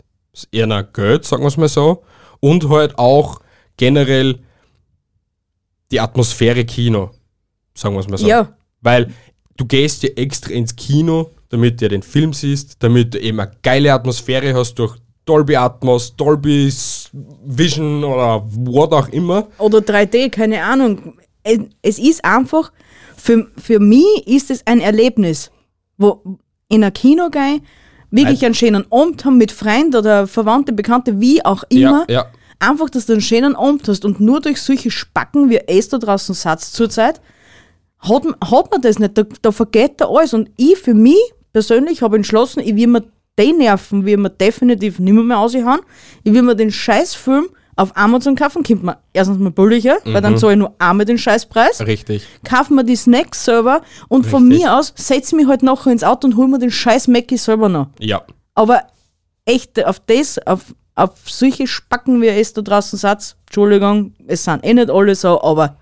eher 0.53 0.85
Geld, 0.85 1.25
sagen 1.25 1.43
wir 1.43 1.49
es 1.49 1.57
mal 1.57 1.69
so, 1.69 2.05
und 2.39 2.69
halt 2.69 2.97
auch 2.99 3.41
generell 3.77 4.39
die 5.91 5.99
Atmosphäre 5.99 6.65
Kino, 6.65 7.11
sagen 7.75 7.95
wir 7.95 8.01
es 8.01 8.09
mal 8.09 8.19
so. 8.19 8.29
Ja. 8.29 8.55
Weil 8.81 9.09
du 9.57 9.65
gehst 9.65 10.03
ja 10.03 10.11
extra 10.11 10.53
ins 10.53 10.75
Kino, 10.77 11.31
damit 11.49 11.81
du 11.81 11.89
den 11.89 12.03
Film 12.03 12.33
siehst, 12.33 12.77
damit 12.81 13.15
du 13.15 13.21
eben 13.21 13.41
eine 13.41 13.51
geile 13.63 13.93
Atmosphäre 13.93 14.55
hast 14.55 14.75
durch 14.75 14.97
Dolby 15.25 15.57
Atmos, 15.57 16.17
Dolby 16.17 16.73
Vision 17.45 18.03
oder 18.03 18.43
what 18.51 18.93
auch 18.93 19.09
immer. 19.09 19.49
oder 19.59 19.79
3D, 19.79 20.31
keine 20.31 20.63
Ahnung. 20.63 21.19
Es, 21.43 21.59
es 21.83 21.99
ist 21.99 22.25
einfach, 22.25 22.73
für, 23.17 23.47
für 23.57 23.79
mich 23.79 24.27
ist 24.27 24.51
es 24.51 24.67
ein 24.67 24.81
Erlebnis, 24.81 25.51
wo 25.99 26.39
in 26.69 26.83
ein 26.83 26.93
Kino 26.93 27.29
gehe, 27.29 27.61
wirklich 28.11 28.45
einen 28.45 28.55
schönen 28.55 28.91
Abend 28.91 29.25
haben 29.25 29.37
mit 29.37 29.53
Freunden 29.53 29.97
oder 29.97 30.27
Verwandte, 30.27 30.73
Bekannte, 30.73 31.21
wie 31.21 31.45
auch 31.45 31.63
immer. 31.69 32.07
Ja, 32.09 32.15
ja. 32.15 32.27
Einfach, 32.59 32.91
dass 32.91 33.07
du 33.07 33.13
einen 33.13 33.23
schönen 33.23 33.55
Abend 33.55 33.87
hast 33.87 34.05
und 34.05 34.21
nur 34.21 34.41
durch 34.41 34.61
solche 34.61 34.91
Spacken, 34.91 35.51
wie 35.51 35.61
es 35.67 35.89
da 35.89 35.99
draußen 35.99 36.35
Satz 36.35 36.73
zurzeit, 36.73 37.21
hat, 38.01 38.25
hat 38.25 38.71
man 38.71 38.81
das 38.83 38.99
nicht. 38.99 39.17
Da, 39.17 39.25
da 39.43 39.53
vergeht 39.53 40.01
da 40.01 40.09
alles. 40.09 40.35
Und 40.35 40.51
ich 40.57 40.79
für 40.79 40.95
mich 40.95 41.19
persönlich 41.53 42.03
habe 42.03 42.17
entschlossen, 42.17 42.61
ich 42.61 42.77
will 42.77 42.87
mir 42.87 43.05
den 43.39 43.59
Nerven, 43.59 44.05
will 44.05 44.17
mir 44.17 44.31
definitiv 44.31 44.99
nicht 44.99 45.13
mehr, 45.13 45.23
mehr 45.23 45.39
aushauen. 45.39 45.81
Ich 46.25 46.33
will 46.33 46.43
mir 46.43 46.57
den 46.57 46.73
Scheißfilm 46.73 47.49
auf 47.77 47.97
Amazon 47.97 48.35
kaufen, 48.35 48.65
kommt 48.65 48.83
mir 48.83 48.99
erstens 49.13 49.39
mal 49.39 49.53
billiger, 49.53 49.99
weil 50.05 50.21
dann 50.21 50.37
zahle 50.37 50.55
ich 50.55 50.59
nur 50.59 50.75
einmal 50.81 51.07
den 51.07 51.17
Scheißpreis. 51.17 51.87
Richtig. 51.87 52.27
Kaufen 52.43 52.75
mir 52.75 52.85
die 52.85 52.97
Snacks 52.97 53.45
selber 53.45 53.83
und 54.09 54.27
von 54.27 54.49
Richtig. 54.49 54.65
mir 54.65 54.77
aus 54.77 54.93
setze 54.97 55.37
mich 55.37 55.47
halt 55.47 55.63
nachher 55.63 55.93
ins 55.93 56.03
Auto 56.03 56.27
und 56.27 56.37
hol 56.37 56.49
mir 56.49 56.59
den 56.59 56.73
scheiß 56.73 57.07
Mackie 57.07 57.37
selber 57.37 57.69
noch. 57.69 57.87
Ja. 58.01 58.23
Aber 58.57 58.83
echt, 59.45 59.85
auf 59.85 60.01
das, 60.01 60.45
auf, 60.45 60.75
auf 60.97 61.13
solche 61.27 61.69
Spacken, 61.69 62.21
wie 62.21 62.27
es 62.27 62.53
da 62.53 62.63
draußen 62.63 62.99
sagt, 62.99 63.37
Entschuldigung, 63.47 64.13
es 64.27 64.43
sind 64.43 64.65
eh 64.65 64.75
nicht 64.75 64.91
alle 64.91 65.15
so, 65.15 65.41
aber 65.41 65.77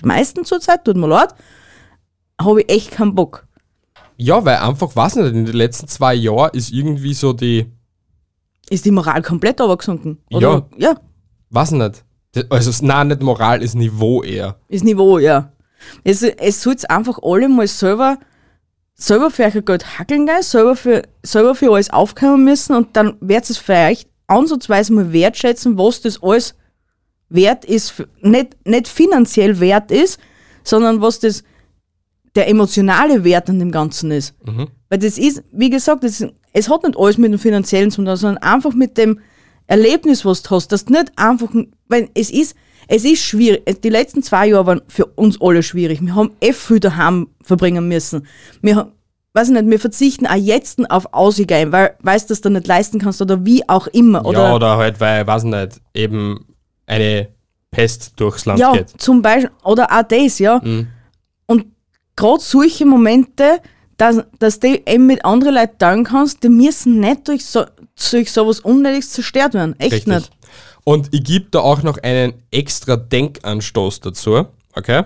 die 0.00 0.06
meisten 0.06 0.44
zurzeit, 0.44 0.84
tut 0.84 0.96
mir 0.96 1.08
leid, 1.08 1.34
habe 2.40 2.62
ich 2.62 2.70
echt 2.70 2.90
keinen 2.92 3.14
Bock. 3.14 3.46
Ja, 4.16 4.44
weil 4.44 4.56
einfach, 4.56 4.94
weiß 4.94 5.16
nicht, 5.16 5.34
in 5.34 5.46
den 5.46 5.54
letzten 5.54 5.88
zwei 5.88 6.14
Jahren 6.14 6.50
ist 6.52 6.70
irgendwie 6.72 7.14
so 7.14 7.32
die, 7.32 7.66
Ist 8.68 8.84
die 8.84 8.90
Moral 8.90 9.22
komplett 9.22 9.60
runtergesunken? 9.60 10.18
Oder? 10.30 10.68
Ja. 10.76 11.00
weiß 11.50 11.72
nicht. 11.72 12.04
Also, 12.50 12.86
nein, 12.86 13.08
nicht 13.08 13.22
Moral, 13.22 13.62
ist 13.62 13.74
Niveau 13.74 14.22
eher. 14.22 14.56
ist 14.68 14.84
Niveau, 14.84 15.18
ja. 15.18 15.52
Es, 16.04 16.22
es 16.22 16.62
soll 16.62 16.76
einfach 16.88 17.18
alle 17.22 17.48
mal 17.48 17.66
selber, 17.66 18.18
selber 18.94 19.30
für 19.30 19.44
euer 19.44 19.62
Geld 19.62 19.98
hackeln 19.98 20.26
gehen, 20.26 20.42
selber 20.42 20.76
für, 20.76 21.02
selber 21.22 21.54
für 21.54 21.72
alles 21.72 21.90
aufkommen 21.90 22.44
müssen 22.44 22.76
und 22.76 22.96
dann 22.96 23.16
werdet 23.20 23.50
es 23.50 23.58
vielleicht 23.58 24.08
ansatzweise 24.26 24.92
mal 24.92 25.12
wertschätzen, 25.12 25.78
was 25.78 26.02
das 26.02 26.22
alles 26.22 26.54
wert 27.30 27.64
ist, 27.64 28.04
nicht, 28.20 28.56
nicht 28.66 28.86
finanziell 28.86 29.58
wert 29.58 29.90
ist, 29.90 30.20
sondern 30.62 31.00
was 31.00 31.18
das 31.18 31.42
der 32.34 32.48
emotionale 32.48 33.24
Wert 33.24 33.48
an 33.50 33.58
dem 33.58 33.70
Ganzen 33.72 34.10
ist. 34.10 34.34
Weil 34.88 34.98
das 34.98 35.18
ist, 35.18 35.42
wie 35.52 35.70
gesagt, 35.70 36.04
das, 36.04 36.24
es 36.52 36.68
hat 36.68 36.82
nicht 36.84 36.98
alles 36.98 37.18
mit 37.18 37.32
dem 37.32 37.38
Finanziellen 37.38 37.90
zu 37.90 38.04
tun, 38.04 38.16
sondern 38.16 38.42
einfach 38.42 38.72
mit 38.72 38.96
dem 38.98 39.20
Erlebnis, 39.66 40.24
was 40.24 40.42
du 40.42 40.50
hast, 40.50 40.72
dass 40.72 40.84
du 40.84 40.92
nicht 40.94 41.12
einfach, 41.16 41.48
weil 41.88 42.08
es 42.14 42.30
ist, 42.30 42.56
es 42.88 43.04
ist 43.04 43.22
schwierig. 43.22 43.80
Die 43.82 43.88
letzten 43.88 44.22
zwei 44.22 44.48
Jahre 44.48 44.66
waren 44.66 44.82
für 44.88 45.06
uns 45.06 45.40
alle 45.40 45.62
schwierig. 45.62 46.00
Wir 46.02 46.14
haben 46.14 46.32
eh 46.40 46.52
viel 46.52 46.80
daheim 46.80 47.28
verbringen 47.42 47.86
müssen. 47.86 48.26
Wir 48.62 48.74
haben, 48.76 48.92
weiß 49.32 49.48
ich 49.48 49.54
nicht, 49.54 49.70
wir 49.70 49.78
verzichten 49.78 50.26
auch 50.26 50.34
jetzt 50.34 50.80
auf 50.90 51.12
Ausgehen, 51.14 51.70
weil 51.70 51.94
weißt 52.02 52.28
du 52.28 52.32
das 52.32 52.40
dann 52.40 52.54
nicht 52.54 52.66
leisten 52.66 52.98
kannst 52.98 53.22
oder 53.22 53.44
wie 53.44 53.68
auch 53.68 53.86
immer. 53.88 54.24
Oder, 54.26 54.48
ja, 54.48 54.54
oder 54.54 54.76
halt, 54.76 54.98
weil, 55.00 55.24
weiß 55.24 55.44
nicht, 55.44 55.80
eben 55.94 56.44
eine 56.86 57.28
Pest 57.70 58.14
durchs 58.16 58.46
Land 58.46 58.58
Ja, 58.58 58.72
geht. 58.72 58.88
zum 59.00 59.22
Beispiel, 59.22 59.50
oder 59.62 59.86
auch 59.96 60.02
das, 60.02 60.40
ja. 60.40 60.60
Mhm. 60.64 60.88
Und 61.46 61.66
gerade 62.20 62.42
solche 62.42 62.86
Momente, 62.86 63.60
dass, 63.96 64.22
dass 64.38 64.60
du 64.60 64.80
eben 64.86 65.06
mit 65.06 65.24
anderen 65.24 65.54
Leuten 65.54 65.78
teilen 65.78 66.04
kannst, 66.04 66.42
die 66.42 66.48
müssen 66.48 67.00
nicht 67.00 67.26
durch, 67.26 67.44
so, 67.44 67.64
durch 68.10 68.30
sowas 68.30 68.60
Unnötiges 68.60 69.10
zerstört 69.10 69.54
werden. 69.54 69.78
Echt 69.78 69.92
Richtig. 69.92 70.14
nicht. 70.14 70.30
Und 70.84 71.08
ich 71.12 71.24
gebe 71.24 71.46
da 71.50 71.60
auch 71.60 71.82
noch 71.82 71.98
einen 71.98 72.34
extra 72.50 72.96
Denkanstoß 72.96 74.00
dazu, 74.00 74.46
okay? 74.74 75.04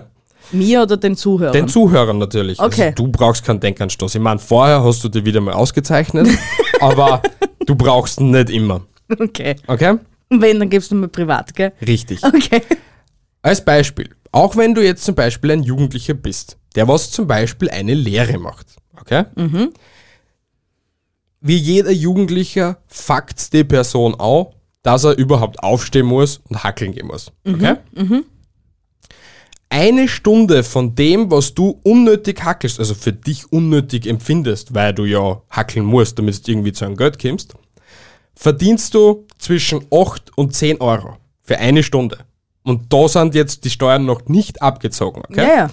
Mir 0.51 0.83
oder 0.83 0.95
den 0.97 1.15
Zuhörern. 1.15 1.53
Den 1.53 1.67
Zuhörern 1.67 2.17
natürlich. 2.17 2.59
Okay. 2.59 2.83
Also 2.83 2.95
du 2.95 3.07
brauchst 3.07 3.43
keinen 3.43 3.59
Denkanstoß. 3.59 4.15
Ich 4.15 4.21
meine, 4.21 4.39
vorher 4.39 4.83
hast 4.83 5.03
du 5.03 5.09
dich 5.09 5.25
wieder 5.25 5.41
mal 5.41 5.53
ausgezeichnet, 5.53 6.27
aber 6.79 7.21
du 7.65 7.75
brauchst 7.75 8.19
ihn 8.19 8.31
nicht 8.31 8.49
immer. 8.49 8.81
okay. 9.19 9.55
Okay? 9.67 9.97
Und 10.29 10.41
wenn, 10.41 10.59
dann 10.59 10.69
gibst 10.69 10.91
du 10.91 10.95
mir 10.95 11.07
privat, 11.07 11.53
gell? 11.55 11.73
Richtig. 11.85 12.23
Okay. 12.23 12.61
Als 13.41 13.63
Beispiel, 13.63 14.09
auch 14.35 14.57
wenn 14.57 14.75
du 14.75 14.83
jetzt 14.83 15.05
zum 15.05 15.15
Beispiel 15.15 15.51
ein 15.51 15.63
Jugendlicher 15.63 16.13
bist, 16.13 16.57
der 16.75 16.89
was 16.89 17.09
zum 17.09 17.25
Beispiel 17.25 17.69
eine 17.69 17.93
Lehre 17.93 18.37
macht, 18.37 18.75
okay? 18.99 19.23
Wie 21.39 21.55
jeder 21.55 21.91
Jugendlicher 21.91 22.79
fuckt 22.87 23.53
die 23.53 23.63
Person 23.63 24.13
auch, 24.15 24.53
dass 24.83 25.05
er 25.05 25.17
überhaupt 25.17 25.63
aufstehen 25.63 26.07
muss 26.07 26.41
und 26.49 26.65
hackeln 26.65 26.91
gehen 26.91 27.07
muss, 27.07 27.31
okay? 27.47 27.77
Eine 29.69 30.07
Stunde 30.09 30.63
von 30.63 30.95
dem, 30.95 31.31
was 31.31 31.53
du 31.53 31.79
unnötig 31.83 32.43
hackelst, 32.43 32.79
also 32.79 32.93
für 32.93 33.13
dich 33.13 33.51
unnötig 33.53 34.05
empfindest, 34.05 34.73
weil 34.73 34.93
du 34.93 35.05
ja 35.05 35.41
hackeln 35.49 35.85
musst, 35.85 36.19
damit 36.19 36.45
du 36.45 36.51
irgendwie 36.51 36.73
zu 36.73 36.83
einem 36.83 36.97
Geld 36.97 37.21
kommst, 37.21 37.55
verdienst 38.35 38.93
du 38.93 39.25
zwischen 39.37 39.85
8 39.91 40.37
und 40.37 40.53
10 40.53 40.81
Euro 40.81 41.15
für 41.41 41.57
eine 41.57 41.83
Stunde. 41.83 42.17
Und 42.65 42.91
da 42.91 43.07
sind 43.07 43.35
jetzt 43.35 43.63
die 43.63 43.69
Steuern 43.69 44.05
noch 44.05 44.25
nicht 44.25 44.61
abgezogen, 44.61 45.21
okay? 45.29 45.47
Ja, 45.47 45.55
ja. 45.55 45.67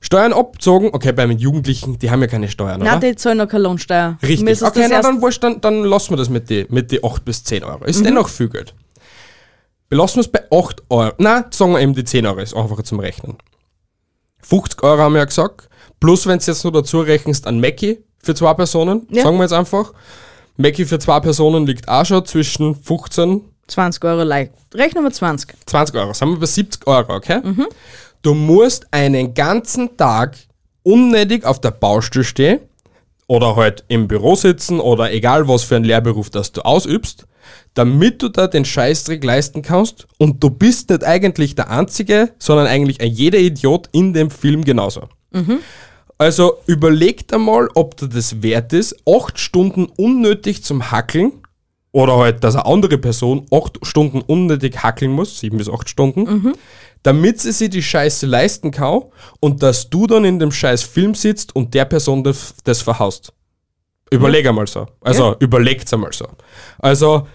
Steuern 0.00 0.34
abgezogen, 0.34 0.90
okay, 0.92 1.12
bei 1.12 1.26
den 1.26 1.38
Jugendlichen, 1.38 1.98
die 1.98 2.10
haben 2.10 2.20
ja 2.20 2.26
keine 2.26 2.48
Steuern, 2.48 2.80
Nein, 2.80 2.98
oder? 2.98 3.08
die 3.08 3.16
zahlen 3.16 3.38
noch 3.38 3.48
keine 3.48 3.62
Lohnsteuer. 3.62 4.18
Richtig. 4.22 4.62
Okay, 4.62 4.86
na, 4.90 5.00
dann, 5.00 5.22
wurscht, 5.22 5.42
dann, 5.42 5.62
dann 5.62 5.82
lassen 5.84 6.10
wir 6.10 6.16
das 6.18 6.28
mit 6.28 6.50
die, 6.50 6.66
mit 6.68 6.90
die 6.90 7.02
8 7.02 7.24
bis 7.24 7.42
10 7.44 7.64
Euro. 7.64 7.78
Mhm. 7.78 7.86
Ist 7.86 8.04
dennoch 8.04 8.28
viel 8.28 8.50
Geld. 8.50 8.74
Belassen 9.88 10.16
wir 10.16 10.20
es 10.22 10.28
bei 10.28 10.42
8 10.50 10.82
Euro. 10.90 11.12
Nein, 11.18 11.44
sagen 11.50 11.72
wir 11.72 11.80
eben 11.80 11.94
die 11.94 12.04
10 12.04 12.26
Euro, 12.26 12.40
ist 12.40 12.54
einfacher 12.54 12.84
zum 12.84 12.98
Rechnen. 13.00 13.38
50 14.42 14.82
Euro 14.82 14.98
haben 15.00 15.12
wir 15.14 15.20
ja 15.20 15.24
gesagt. 15.24 15.68
Plus, 16.00 16.26
wenn 16.26 16.38
du 16.38 16.44
jetzt 16.44 16.64
noch 16.64 16.72
dazu 16.72 17.00
rechnest 17.00 17.46
an 17.46 17.60
Mackie 17.60 18.04
für 18.18 18.34
zwei 18.34 18.52
Personen, 18.52 19.06
Ja. 19.10 19.22
sagen 19.22 19.36
wir 19.36 19.44
jetzt 19.44 19.52
einfach. 19.52 19.92
Mackie 20.56 20.84
für 20.84 20.98
zwei 20.98 21.20
Personen 21.20 21.66
liegt 21.66 21.88
auch 21.88 22.04
schon 22.04 22.24
zwischen 22.26 22.74
15 22.74 23.40
20 23.68 24.04
Euro 24.04 24.22
leicht. 24.22 24.52
Rechnen 24.74 25.04
wir 25.04 25.12
20. 25.12 25.54
20 25.66 25.96
Euro, 25.96 26.12
sind 26.12 26.30
wir 26.30 26.38
bei 26.38 26.46
70 26.46 26.86
Euro, 26.86 27.14
okay? 27.14 27.40
Du 28.22 28.34
musst 28.34 28.86
einen 28.90 29.34
ganzen 29.34 29.96
Tag 29.96 30.36
unnötig 30.82 31.44
auf 31.44 31.60
der 31.60 31.70
Baustelle 31.70 32.24
stehen 32.24 32.60
oder 33.26 33.56
halt 33.56 33.84
im 33.88 34.08
Büro 34.08 34.34
sitzen 34.34 34.80
oder 34.80 35.12
egal 35.12 35.48
was 35.48 35.62
für 35.62 35.76
einen 35.76 35.84
Lehrberuf 35.84 36.30
das 36.30 36.52
du 36.52 36.60
ausübst, 36.62 37.26
damit 37.74 38.22
du 38.22 38.28
da 38.28 38.46
den 38.46 38.64
Scheißdreck 38.64 39.22
leisten 39.24 39.62
kannst 39.62 40.06
und 40.18 40.42
du 40.42 40.50
bist 40.50 40.90
nicht 40.90 41.04
eigentlich 41.04 41.54
der 41.54 41.70
Einzige, 41.70 42.32
sondern 42.38 42.66
eigentlich 42.66 42.98
jeder 43.02 43.38
Idiot 43.38 43.88
in 43.92 44.12
dem 44.12 44.30
Film 44.30 44.64
genauso. 44.64 45.08
Also 46.16 46.58
überlegt 46.66 47.32
einmal, 47.32 47.68
ob 47.74 47.96
dir 47.96 48.08
das 48.08 48.42
wert 48.42 48.72
ist, 48.72 48.96
acht 49.06 49.38
Stunden 49.38 49.86
unnötig 49.96 50.62
zum 50.62 50.90
Hackeln 50.90 51.32
oder 51.94 52.16
halt, 52.16 52.42
dass 52.42 52.56
eine 52.56 52.66
andere 52.66 52.98
Person 52.98 53.46
acht 53.52 53.78
Stunden 53.86 54.20
unnötig 54.20 54.82
hackeln 54.82 55.12
muss, 55.12 55.38
sieben 55.38 55.58
bis 55.58 55.70
acht 55.70 55.88
Stunden, 55.88 56.52
damit 57.04 57.40
sie 57.40 57.52
sich 57.52 57.70
die 57.70 57.84
Scheiße 57.84 58.26
leisten 58.26 58.72
kann 58.72 59.02
und 59.38 59.62
dass 59.62 59.90
du 59.90 60.08
dann 60.08 60.24
in 60.24 60.40
dem 60.40 60.50
scheiß 60.50 60.82
Film 60.82 61.14
sitzt 61.14 61.54
und 61.54 61.72
der 61.72 61.84
Person 61.84 62.24
das, 62.24 62.56
das 62.64 62.82
verhaust. 62.82 63.32
Überleg 64.10 64.44
einmal 64.44 64.66
so. 64.66 64.88
Also 65.02 65.36
überlegt's 65.38 65.92
einmal 65.92 66.12
so. 66.12 66.26
Also, 66.78 67.28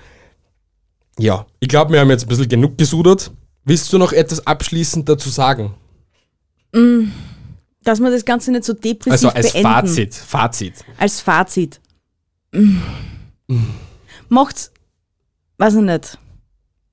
ja, 1.17 1.45
ich 1.61 1.69
glaube, 1.69 1.93
wir 1.93 2.01
haben 2.01 2.09
jetzt 2.09 2.25
ein 2.25 2.29
bisschen 2.29 2.49
genug 2.49 2.77
gesudert. 2.77 3.31
Willst 3.63 3.93
du 3.93 3.97
noch 3.97 4.11
etwas 4.11 4.45
abschließend 4.45 5.07
dazu 5.07 5.29
sagen? 5.29 5.73
Dass 7.83 8.01
wir 8.01 8.11
das 8.11 8.25
Ganze 8.25 8.51
nicht 8.51 8.65
so 8.65 8.73
depressiv 8.73 9.13
Also 9.13 9.29
als 9.29 9.53
beenden. 9.53 9.71
Fazit. 9.71 10.15
Fazit. 10.15 10.73
Als 10.97 11.21
Fazit. 11.21 11.79
Macht's, 14.29 14.71
weiß 15.57 15.75
ich 15.75 15.81
nicht. 15.81 16.17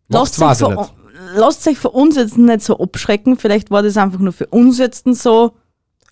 Lasst 0.09 0.40
euch, 0.40 0.59
von, 0.59 0.75
nicht. 0.75 0.92
lasst 1.35 1.66
euch 1.68 1.79
von 1.79 1.90
uns 1.92 2.16
jetzt 2.16 2.38
nicht 2.38 2.62
so 2.62 2.79
abschrecken. 2.79 3.37
Vielleicht 3.37 3.70
war 3.70 3.83
das 3.83 3.96
einfach 3.96 4.18
nur 4.20 4.33
für 4.33 4.46
uns 4.46 4.79
jetzt 4.79 5.05
so 5.14 5.53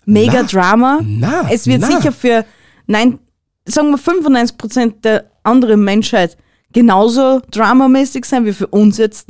mega 0.05 0.41
Na, 0.41 0.47
Drama. 0.47 0.99
na, 1.03 1.49
es 1.51 1.65
wird 1.67 1.81
na. 1.81 1.87
sicher 1.87 2.11
für, 2.11 2.45
nein, 2.87 3.19
sagen 3.65 3.89
wir 3.91 3.97
95% 3.97 5.01
der 5.01 5.31
anderen 5.43 5.83
Menschheit 5.83 6.37
genauso 6.71 7.41
dramamäßig 7.51 8.25
sein 8.25 8.45
wie 8.45 8.53
für 8.53 8.67
uns 8.67 8.97
jetzt. 8.97 9.29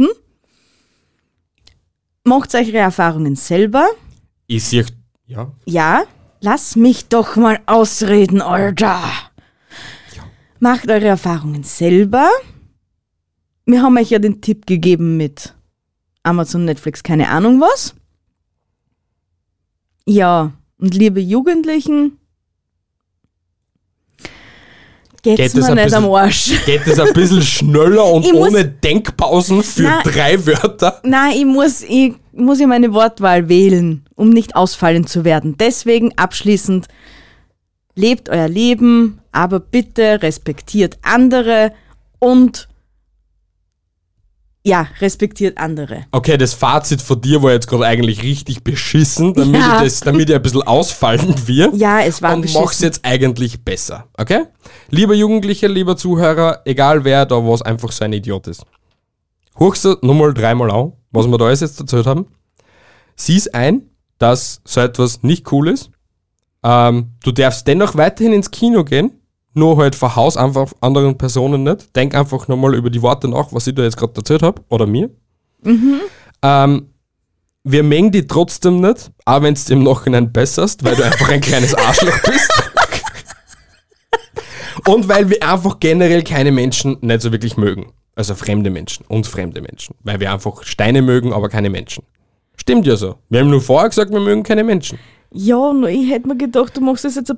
Macht 2.23 2.55
eure 2.55 2.77
Erfahrungen 2.77 3.35
selber. 3.35 3.87
Ich 4.47 4.63
sehe, 4.63 4.85
ja, 5.27 5.51
Ja, 5.65 6.03
lass 6.41 6.75
mich 6.75 7.07
doch 7.07 7.35
mal 7.35 7.59
ausreden, 7.67 8.41
Alter. 8.41 8.99
Macht 10.59 10.89
eure 10.89 11.07
Erfahrungen 11.07 11.63
selber. 11.63 12.29
Wir 13.65 13.81
haben 13.81 13.97
euch 13.97 14.09
ja 14.09 14.19
den 14.19 14.41
Tipp 14.41 14.65
gegeben 14.65 15.17
mit 15.17 15.53
Amazon, 16.23 16.65
Netflix, 16.65 17.03
keine 17.03 17.29
Ahnung 17.29 17.59
was. 17.61 17.95
Ja, 20.05 20.53
und 20.77 20.93
liebe 20.93 21.19
Jugendlichen, 21.19 22.19
geht's 25.23 25.37
Geht 25.37 25.39
es 25.47 25.53
mir 25.55 25.65
ein 25.65 25.75
nicht 25.75 25.93
am 25.95 26.03
bisschen- 26.03 26.15
Arsch. 26.15 26.65
geht 26.65 26.85
es 26.87 26.99
ein 26.99 27.13
bisschen 27.13 27.41
schneller 27.41 28.05
und 28.05 28.23
Ich 28.25 28.31
muss- 28.33 28.49
ohne 28.49 28.65
Denkpausen 28.65 29.63
für 29.63 29.81
Na. 29.83 30.03
drei 30.03 30.45
Wörter? 30.45 31.01
Nein, 31.03 31.33
ich 31.37 31.45
muss, 31.45 31.81
ich 31.81 32.13
muss 32.33 32.59
ja 32.59 32.67
meine 32.67 32.93
Wortwahl 32.93 33.49
wählen, 33.49 34.05
um 34.15 34.29
nicht 34.29 34.55
ausfallen 34.55 35.07
zu 35.07 35.25
werden. 35.25 35.57
Deswegen 35.57 36.15
abschließend, 36.17 36.87
lebt 37.95 38.29
euer 38.29 38.47
Leben, 38.47 39.19
aber 39.31 39.59
bitte 39.59 40.21
respektiert 40.21 40.97
andere 41.01 41.71
und 42.19 42.67
ja, 44.67 44.87
respektiert 44.99 45.59
andere. 45.59 46.05
Okay, 46.11 46.37
das 46.37 46.55
Fazit 46.55 46.99
von 46.99 47.21
dir 47.21 47.43
war 47.43 47.51
jetzt 47.51 47.67
gerade 47.67 47.85
eigentlich 47.85 48.23
richtig 48.23 48.63
beschissen, 48.63 49.35
damit, 49.35 49.61
Ja. 49.61 49.77
ich, 49.77 49.83
das, 49.83 49.99
damit 49.99 50.27
ich 50.27 50.35
ein 50.35 50.41
bisschen 50.41 50.63
ausfallen 50.63 51.35
wird. 51.47 51.75
Ja, 51.75 52.01
es 52.01 52.21
war 52.23 52.33
und 52.33 52.41
beschissen. 52.41 52.63
mach's 52.63 52.81
jetzt 52.81 53.01
eigentlich 53.05 53.63
besser, 53.63 54.07
okay? 54.17 54.45
Lieber 54.89 55.13
Jugendlicher, 55.13 55.67
lieber 55.67 55.95
Zuhörer, 55.97 56.61
egal 56.65 57.03
wer 57.03 57.27
da 57.27 57.35
was 57.47 57.61
einfach 57.61 57.91
so 57.91 58.05
ein 58.05 58.13
Idiot 58.13 58.47
ist. 58.47 58.63
Hochst 59.59 59.85
du 59.85 59.97
nochmal 60.01 60.33
dreimal 60.33 60.71
an, 60.71 60.93
was 61.11 61.27
wir 61.27 61.37
da 61.37 61.45
alles 61.45 61.59
jetzt 61.61 61.79
erzählt 61.79 62.07
haben. 62.07 62.25
Sieh's 63.15 63.47
ein, 63.49 63.83
dass 64.17 64.61
so 64.65 64.81
etwas 64.81 65.21
nicht 65.21 65.51
cool 65.51 65.67
ist. 65.69 65.91
Ähm, 66.65 67.11
du 67.23 67.31
darfst 67.31 67.67
dennoch 67.67 67.95
weiterhin 67.95 68.33
ins 68.33 68.49
Kino 68.49 68.83
gehen, 68.83 69.11
nur 69.53 69.77
halt 69.77 69.95
verhaus 69.95 70.35
einfach 70.35 70.73
anderen 70.81 71.15
Personen 71.15 71.61
nicht. 71.63 71.95
Denk 71.95 72.15
einfach 72.15 72.47
nochmal 72.47 72.73
über 72.73 72.89
die 72.89 73.03
Worte 73.03 73.27
nach, 73.27 73.53
was 73.53 73.67
ich 73.67 73.75
da 73.75 73.83
jetzt 73.83 73.97
gerade 73.97 74.13
erzählt 74.15 74.41
habe, 74.41 74.63
oder 74.69 74.87
mir. 74.87 75.11
Ähm, 76.41 76.89
wir 77.63 77.83
mengen 77.83 78.11
die 78.11 78.25
trotzdem 78.25 78.81
nicht, 78.81 79.11
auch 79.25 79.43
wenn 79.43 79.53
du 79.53 79.73
im 79.73 79.83
Nachhinein 79.83 80.33
besserst, 80.33 80.83
weil 80.83 80.95
du 80.95 81.03
einfach 81.05 81.29
ein 81.29 81.41
kleines 81.41 81.75
Arschloch 81.75 82.19
bist. 82.23 82.51
Und 84.87 85.07
weil 85.07 85.29
wir 85.29 85.47
einfach 85.47 85.79
generell 85.79 86.23
keine 86.23 86.51
Menschen 86.51 86.97
nicht 87.01 87.21
so 87.21 87.31
wirklich 87.31 87.57
mögen. 87.57 87.91
Also 88.15 88.33
fremde 88.33 88.69
Menschen, 88.69 89.05
uns 89.07 89.27
fremde 89.27 89.61
Menschen. 89.61 89.95
Weil 90.03 90.19
wir 90.19 90.31
einfach 90.31 90.63
Steine 90.63 91.01
mögen, 91.01 91.31
aber 91.31 91.49
keine 91.49 91.69
Menschen. 91.69 92.03
Stimmt 92.55 92.87
ja 92.87 92.95
so. 92.95 93.17
Wir 93.29 93.41
haben 93.41 93.49
nur 93.49 93.61
vorher 93.61 93.89
gesagt, 93.89 94.11
wir 94.11 94.19
mögen 94.19 94.43
keine 94.43 94.63
Menschen. 94.63 94.97
Ja, 95.37 95.73
nur 95.73 95.89
ich 95.89 96.09
hätte 96.09 96.27
mir 96.29 96.37
gedacht, 96.37 96.77
du 96.77 96.81
machst 96.81 97.03
das 97.03 97.15
jetzt 97.15 97.33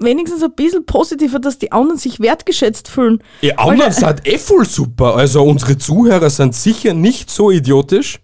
wenigstens 0.00 0.42
ein 0.42 0.52
bisschen 0.54 0.84
positiver, 0.84 1.38
dass 1.38 1.58
die 1.58 1.72
anderen 1.72 1.98
sich 1.98 2.20
wertgeschätzt 2.20 2.88
fühlen. 2.88 3.22
Ihr 3.40 3.58
anderen 3.58 3.90
seid 3.92 4.26
eh 4.28 4.36
voll 4.36 4.66
super. 4.66 5.16
Also 5.16 5.42
unsere 5.42 5.78
Zuhörer 5.78 6.28
sind 6.28 6.54
sicher 6.54 6.92
nicht 6.92 7.30
so 7.30 7.50
idiotisch. 7.50 8.20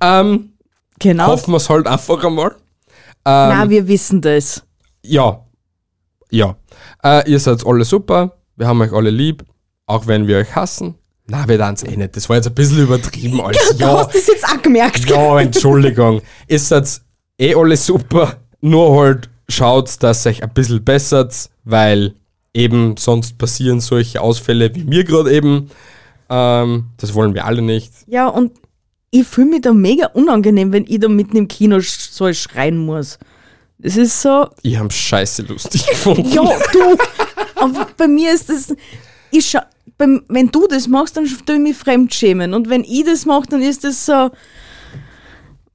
ähm, 0.00 0.50
Genau. 1.00 1.26
hoffen 1.26 1.52
wir 1.52 1.56
es 1.58 1.68
halt 1.68 1.86
einfach 1.86 2.24
einmal. 2.24 2.54
Na, 3.26 3.68
wir 3.68 3.86
wissen 3.88 4.20
das. 4.20 4.62
Ja. 5.02 5.44
Ja. 6.30 6.56
Äh, 7.02 7.30
ihr 7.30 7.38
seid 7.40 7.66
alle 7.66 7.84
super. 7.84 8.38
Wir 8.56 8.66
haben 8.68 8.80
euch 8.80 8.92
alle 8.92 9.10
lieb. 9.10 9.44
Auch 9.86 10.06
wenn 10.06 10.26
wir 10.26 10.38
euch 10.38 10.54
hassen. 10.54 10.94
Na, 11.26 11.48
wir 11.48 11.58
tanzen 11.58 11.88
eh 11.90 11.96
nicht. 11.96 12.16
Das 12.16 12.28
war 12.28 12.36
jetzt 12.36 12.46
ein 12.46 12.54
bisschen 12.54 12.80
übertrieben 12.82 13.40
alles. 13.44 13.58
Du 13.70 13.76
Ja, 13.78 13.98
hast 13.98 14.14
das 14.14 14.26
jetzt 14.26 14.44
auch 14.44 14.60
gemerkt. 14.60 15.08
ja, 15.08 15.40
Entschuldigung. 15.40 16.20
Ihr 16.48 16.58
seid 16.58 17.00
eh 17.38 17.54
alle 17.54 17.76
super. 17.76 18.36
Nur 18.60 19.00
halt 19.02 19.28
schaut, 19.48 20.02
dass 20.02 20.26
euch 20.26 20.42
ein 20.42 20.52
bisschen 20.52 20.84
bessert, 20.84 21.50
weil 21.64 22.14
eben 22.52 22.96
sonst 22.98 23.36
passieren 23.38 23.80
solche 23.80 24.20
Ausfälle 24.20 24.74
wie 24.74 24.84
mir 24.84 25.04
gerade 25.04 25.32
eben. 25.32 25.70
Ähm, 26.30 26.86
das 26.98 27.14
wollen 27.14 27.34
wir 27.34 27.44
alle 27.44 27.62
nicht. 27.62 27.90
Ja, 28.06 28.28
und 28.28 28.52
ich 29.10 29.26
fühle 29.26 29.48
mich 29.50 29.60
da 29.62 29.72
mega 29.72 30.06
unangenehm, 30.08 30.72
wenn 30.72 30.84
ich 30.86 30.98
da 31.00 31.08
mitten 31.08 31.36
im 31.36 31.48
Kino 31.48 31.76
sch- 31.76 32.08
so 32.12 32.32
schreien 32.32 32.78
muss. 32.78 33.18
Das 33.78 33.96
ist 33.96 34.20
so, 34.22 34.48
Ich 34.62 34.78
habe 34.78 34.90
scheiße 34.90 35.42
lustig 35.42 35.86
gefunden. 35.90 36.30
ja, 36.32 36.42
du, 36.72 36.96
aber 37.56 37.86
bei 37.96 38.08
mir 38.08 38.32
ist 38.32 38.48
das, 38.48 38.74
ich 39.30 39.46
scha 39.46 39.66
beim, 39.98 40.22
wenn 40.28 40.48
du 40.50 40.66
das 40.66 40.88
machst, 40.88 41.16
dann 41.16 41.26
tue 41.46 41.56
ich 41.56 41.60
mich 41.62 41.76
fremdschämen. 41.76 42.54
Und 42.54 42.68
wenn 42.68 42.84
ich 42.84 43.04
das 43.04 43.26
mache, 43.26 43.46
dann 43.48 43.62
ist 43.62 43.84
das 43.84 44.04
so, 44.06 44.30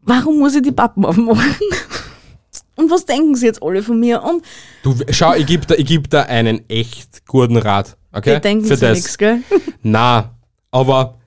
warum 0.02 0.40
muss 0.40 0.56
ich 0.56 0.62
die 0.62 0.72
Pappen 0.72 1.06
aufmachen? 1.06 1.56
Und 2.76 2.90
was 2.90 3.06
denken 3.06 3.36
sie 3.36 3.46
jetzt 3.48 3.62
alle 3.62 3.84
von 3.84 4.00
mir? 4.00 4.24
Und 4.24 4.44
Du, 4.84 4.96
schau, 5.10 5.34
ich 5.34 5.46
gebe 5.46 5.66
da, 5.66 5.76
ich 5.76 5.86
geb 5.86 6.10
da 6.10 6.22
einen 6.24 6.62
echt 6.70 7.26
guten 7.26 7.58
Rat. 7.58 7.98
Okay? 8.14 8.36
die 8.36 8.42
denken 8.42 8.66
Für 8.66 8.78
das. 8.78 8.98
nichts, 8.98 9.18
gell? 9.18 9.44
Na, 9.84 10.34
aber 10.72 11.18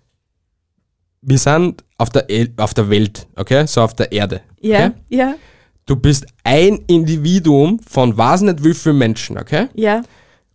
wir 1.21 1.39
sind 1.39 1.85
auf 1.99 2.11
der, 2.11 2.29
El 2.31 2.53
auf 2.57 2.75
der 2.75 2.89
Welt, 2.91 3.27
okay? 3.37 3.67
So 3.67 3.83
auf 3.83 3.95
der 3.95 4.11
Erde. 4.11 4.41
Ja, 4.61 4.87
Okay? 4.87 4.91
ja, 5.11 5.35
Du 5.85 5.97
bist 5.97 6.27
ein 6.45 6.79
Individuum 6.87 7.79
von 7.81 8.17
weiß 8.17 8.43
nicht 8.43 8.65
wie 8.65 8.73
vielen 8.73 8.99
Menschen, 8.99 9.37
okay? 9.37 9.69
ja, 9.75 10.03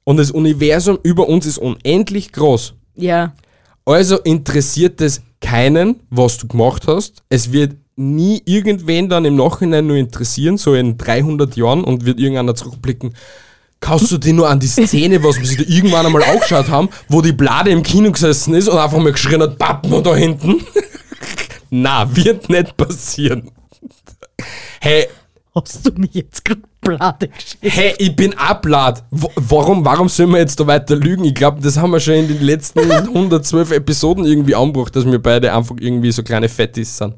Und 0.08 0.16
das 0.16 0.32
Universum 0.32 0.98
über 1.04 1.28
uns 1.28 1.46
ist 1.46 1.58
unendlich 1.58 2.32
groß. 2.32 2.76
ja. 2.96 3.34
Also 3.84 4.18
interessiert 4.20 5.00
es 5.00 5.22
keinen, 5.42 6.02
was 6.10 6.38
du 6.38 6.48
gemacht 6.48 6.84
hast. 6.88 7.24
Es 7.30 7.52
wird 7.54 7.76
nie 7.98 8.42
irgendwen 8.46 9.08
dann 9.10 9.24
im 9.26 9.36
Nachhinein 9.36 9.88
nur 9.88 9.96
interessieren, 9.98 10.58
so 10.58 10.76
in 10.76 10.98
300 10.98 11.56
Jahren 11.58 11.84
und 11.86 12.06
wird 12.06 12.20
irgendeiner 12.20 12.56
zurückblicken. 12.56 13.16
Kannst 13.82 14.12
du 14.12 14.18
dich 14.18 14.34
nur 14.34 14.50
an 14.50 14.60
die 14.60 14.68
Szene, 14.68 15.24
was 15.24 15.40
wir 15.40 15.46
sich 15.46 15.58
da 15.58 15.64
irgendwann 15.68 16.06
einmal 16.06 16.24
angeschaut 16.24 16.70
haben, 16.70 16.90
wo 17.10 17.22
die 17.22 17.34
Blade 17.34 17.70
im 17.70 17.84
Kino 17.84 18.12
gesessen 18.12 18.54
ist 18.56 18.70
und 18.70 18.78
einfach 18.78 19.00
mal 19.00 19.12
geschrien 19.12 19.42
hat, 19.42 19.58
Pappen 19.58 20.04
da 20.04 20.16
hinten? 20.16 20.66
Na, 21.70 22.14
wird 22.16 22.50
nicht 22.50 22.78
passieren. 22.78 23.52
Hey, 24.80 25.08
Hast 25.64 25.86
du 25.88 25.92
mich 26.00 26.14
jetzt 26.14 26.46
gerade 26.46 26.62
Blade 26.82 27.28
geschickt? 27.30 27.58
Hey, 27.62 27.94
ich 27.98 28.16
bin 28.16 28.34
ablad. 28.38 29.04
Warum, 29.12 29.84
warum 29.86 30.08
sollen 30.10 30.30
wir 30.32 30.40
jetzt 30.40 30.60
da 30.60 30.68
weiter 30.68 30.96
lügen? 30.96 31.24
Ich 31.26 31.34
glaube, 31.36 31.62
das 31.62 31.78
haben 31.78 31.92
wir 31.92 32.00
schon 32.00 32.14
in 32.16 32.28
den 32.28 32.42
letzten 32.42 32.80
112 32.92 33.72
Episoden 33.72 34.26
irgendwie 34.26 34.56
angebracht, 34.56 34.96
dass 34.96 35.06
wir 35.06 35.22
beide 35.22 35.54
einfach 35.54 35.76
irgendwie 35.80 36.12
so 36.12 36.24
kleine 36.24 36.48
Fettis 36.50 36.98
sind. 36.98 37.16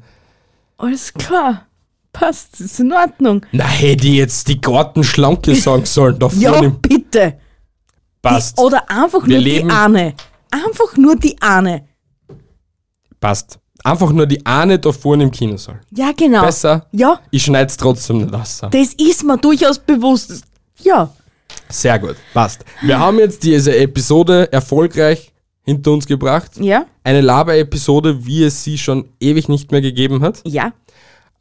Alles 0.78 1.12
klar. 1.12 1.66
Passt, 2.12 2.60
ist 2.60 2.80
in 2.80 2.92
Ordnung. 2.92 3.46
Na, 3.52 3.64
hätte 3.68 4.08
ich 4.08 4.14
jetzt 4.14 4.48
die 4.48 4.60
Gartenschlanke 4.60 5.54
sagen 5.56 5.84
sollen, 5.84 6.18
da 6.18 6.28
Ja, 6.36 6.52
vorne 6.54 6.70
bitte. 6.70 7.38
passt. 8.20 8.58
Die, 8.58 8.62
oder 8.62 8.90
einfach 8.90 9.24
Wir 9.26 9.36
nur 9.36 9.44
leben- 9.44 9.68
die 9.68 9.74
eine. 9.74 10.14
Einfach 10.50 10.96
nur 10.96 11.14
die 11.14 11.36
eine. 11.40 11.84
Passt. 13.20 13.59
Einfach 13.84 14.10
nur 14.12 14.26
die 14.26 14.44
eine 14.44 14.78
da 14.78 14.92
vorne 14.92 15.24
im 15.24 15.30
Kinosaal. 15.30 15.80
Ja, 15.90 16.12
genau. 16.16 16.42
Besser. 16.42 16.86
Ja, 16.92 17.18
Ich 17.30 17.42
schneid's 17.44 17.76
trotzdem 17.76 18.18
nicht 18.18 18.34
aus. 18.34 18.60
das 18.70 18.92
ist 18.94 19.24
mir 19.24 19.38
durchaus 19.38 19.78
bewusst. 19.78 20.42
Ja, 20.82 21.10
Sehr 21.68 21.98
gut. 21.98 22.16
Passt. 22.34 22.64
Wir 22.82 22.98
haben 22.98 23.18
jetzt 23.18 23.42
diese 23.42 23.76
Episode 23.76 24.52
erfolgreich 24.52 25.32
hinter 25.64 25.92
uns 25.92 26.06
gebracht. 26.06 26.52
ja, 26.58 26.86
Eine 27.04 27.20
Laber-Episode, 27.20 28.24
wie 28.26 28.44
es 28.44 28.62
sie 28.64 28.76
schon 28.78 29.08
ewig 29.20 29.48
nicht 29.48 29.70
mehr 29.72 29.80
gegeben 29.80 30.22
hat. 30.22 30.40
ja. 30.44 30.72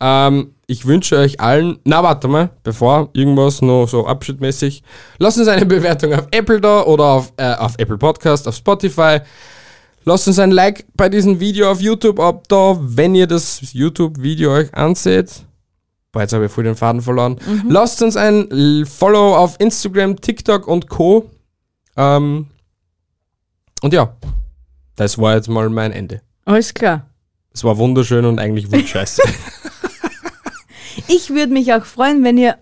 Ähm, 0.01 0.53
ich 0.65 0.85
wünsche 0.85 1.17
euch 1.17 1.41
allen, 1.41 1.79
na 1.83 2.01
warte 2.03 2.29
mal, 2.29 2.51
bevor 2.63 3.09
irgendwas 3.11 3.61
noch 3.61 3.85
so 3.87 4.07
abschnittmäßig, 4.07 4.81
lasst 5.17 5.39
uns 5.39 5.47
eine 5.49 5.65
Bewertung 5.65 6.13
auf 6.13 6.27
Apple 6.31 6.61
da 6.61 6.83
oder 6.83 7.03
auf, 7.05 7.33
äh, 7.35 7.53
auf 7.55 7.73
Apple 7.77 7.97
Podcast, 7.97 8.47
auf 8.47 8.55
Spotify. 8.55 9.19
Lasst 10.09 10.27
uns 10.27 10.39
ein 10.39 10.49
Like 10.49 10.87
bei 10.95 11.07
diesem 11.07 11.39
Video 11.39 11.69
auf 11.69 11.81
YouTube 11.81 12.19
ab 12.19 12.47
da, 12.47 12.79
wenn 12.81 13.13
ihr 13.13 13.27
das 13.27 13.59
YouTube-Video 13.73 14.51
euch 14.53 14.73
anseht. 14.73 15.45
Boah, 16.11 16.21
jetzt 16.21 16.33
habe 16.33 16.47
ich 16.47 16.51
voll 16.51 16.63
den 16.63 16.75
Faden 16.75 17.03
verloren. 17.03 17.39
Lasst 17.67 18.01
uns 18.01 18.17
ein 18.17 18.87
Follow 18.87 19.37
auf 19.37 19.57
Instagram, 19.59 20.19
TikTok 20.19 20.67
und 20.67 20.89
Co. 20.89 21.29
Ähm, 21.95 22.47
und 23.83 23.93
ja, 23.93 24.17
das 24.95 25.19
war 25.19 25.35
jetzt 25.35 25.47
mal 25.47 25.69
mein 25.69 25.91
Ende. 25.91 26.23
Alles 26.43 26.73
klar. 26.73 27.05
Es 27.53 27.63
war 27.63 27.77
wunderschön 27.77 28.25
und 28.25 28.39
eigentlich 28.39 28.71
wurscht 28.71 28.87
scheiße. 28.87 29.21
Ich 31.07 31.29
würde 31.29 31.53
mich 31.53 31.71
auch 31.73 31.85
freuen, 31.85 32.23
wenn 32.23 32.37
ihr 32.37 32.57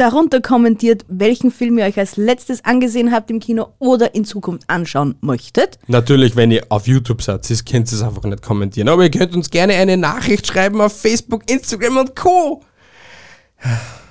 darunter 0.00 0.40
kommentiert, 0.40 1.04
welchen 1.08 1.50
Film 1.50 1.78
ihr 1.78 1.84
euch 1.84 1.98
als 1.98 2.16
letztes 2.16 2.64
angesehen 2.64 3.12
habt 3.12 3.30
im 3.30 3.38
Kino 3.38 3.74
oder 3.78 4.14
in 4.14 4.24
Zukunft 4.24 4.64
anschauen 4.68 5.16
möchtet. 5.20 5.78
Natürlich, 5.86 6.36
wenn 6.36 6.50
ihr 6.50 6.64
auf 6.70 6.86
YouTube 6.86 7.22
seid, 7.22 7.48
ihr 7.50 7.56
könnt 7.58 7.92
es 7.92 8.02
einfach 8.02 8.24
nicht 8.24 8.42
kommentieren. 8.42 8.88
Aber 8.88 9.02
ihr 9.02 9.10
könnt 9.10 9.34
uns 9.34 9.50
gerne 9.50 9.74
eine 9.74 9.96
Nachricht 9.96 10.46
schreiben 10.46 10.80
auf 10.80 10.98
Facebook, 10.98 11.50
Instagram 11.50 11.98
und 11.98 12.16
Co. 12.16 12.62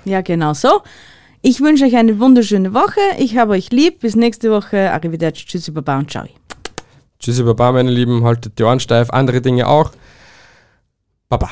Ja, 0.04 0.20
genau 0.20 0.54
so. 0.54 0.82
Ich 1.42 1.60
wünsche 1.60 1.84
euch 1.84 1.96
eine 1.96 2.20
wunderschöne 2.20 2.72
Woche. 2.72 3.00
Ich 3.18 3.36
habe 3.36 3.52
euch 3.52 3.70
lieb. 3.70 4.00
Bis 4.00 4.14
nächste 4.14 4.50
Woche. 4.50 4.92
Arrivederci, 4.92 5.44
tschüssi, 5.46 5.70
baba 5.72 5.98
und 5.98 6.10
ciao. 6.10 6.26
Tschüssi, 7.20 7.42
Baba, 7.42 7.72
meine 7.72 7.90
Lieben. 7.90 8.24
Haltet 8.24 8.58
die 8.58 8.62
Ohren 8.62 8.80
steif. 8.80 9.10
Andere 9.10 9.42
Dinge 9.42 9.68
auch. 9.68 9.92
Baba. 11.28 11.50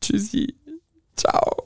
Tschüssi. 0.00 0.54
Ciao. 1.16 1.65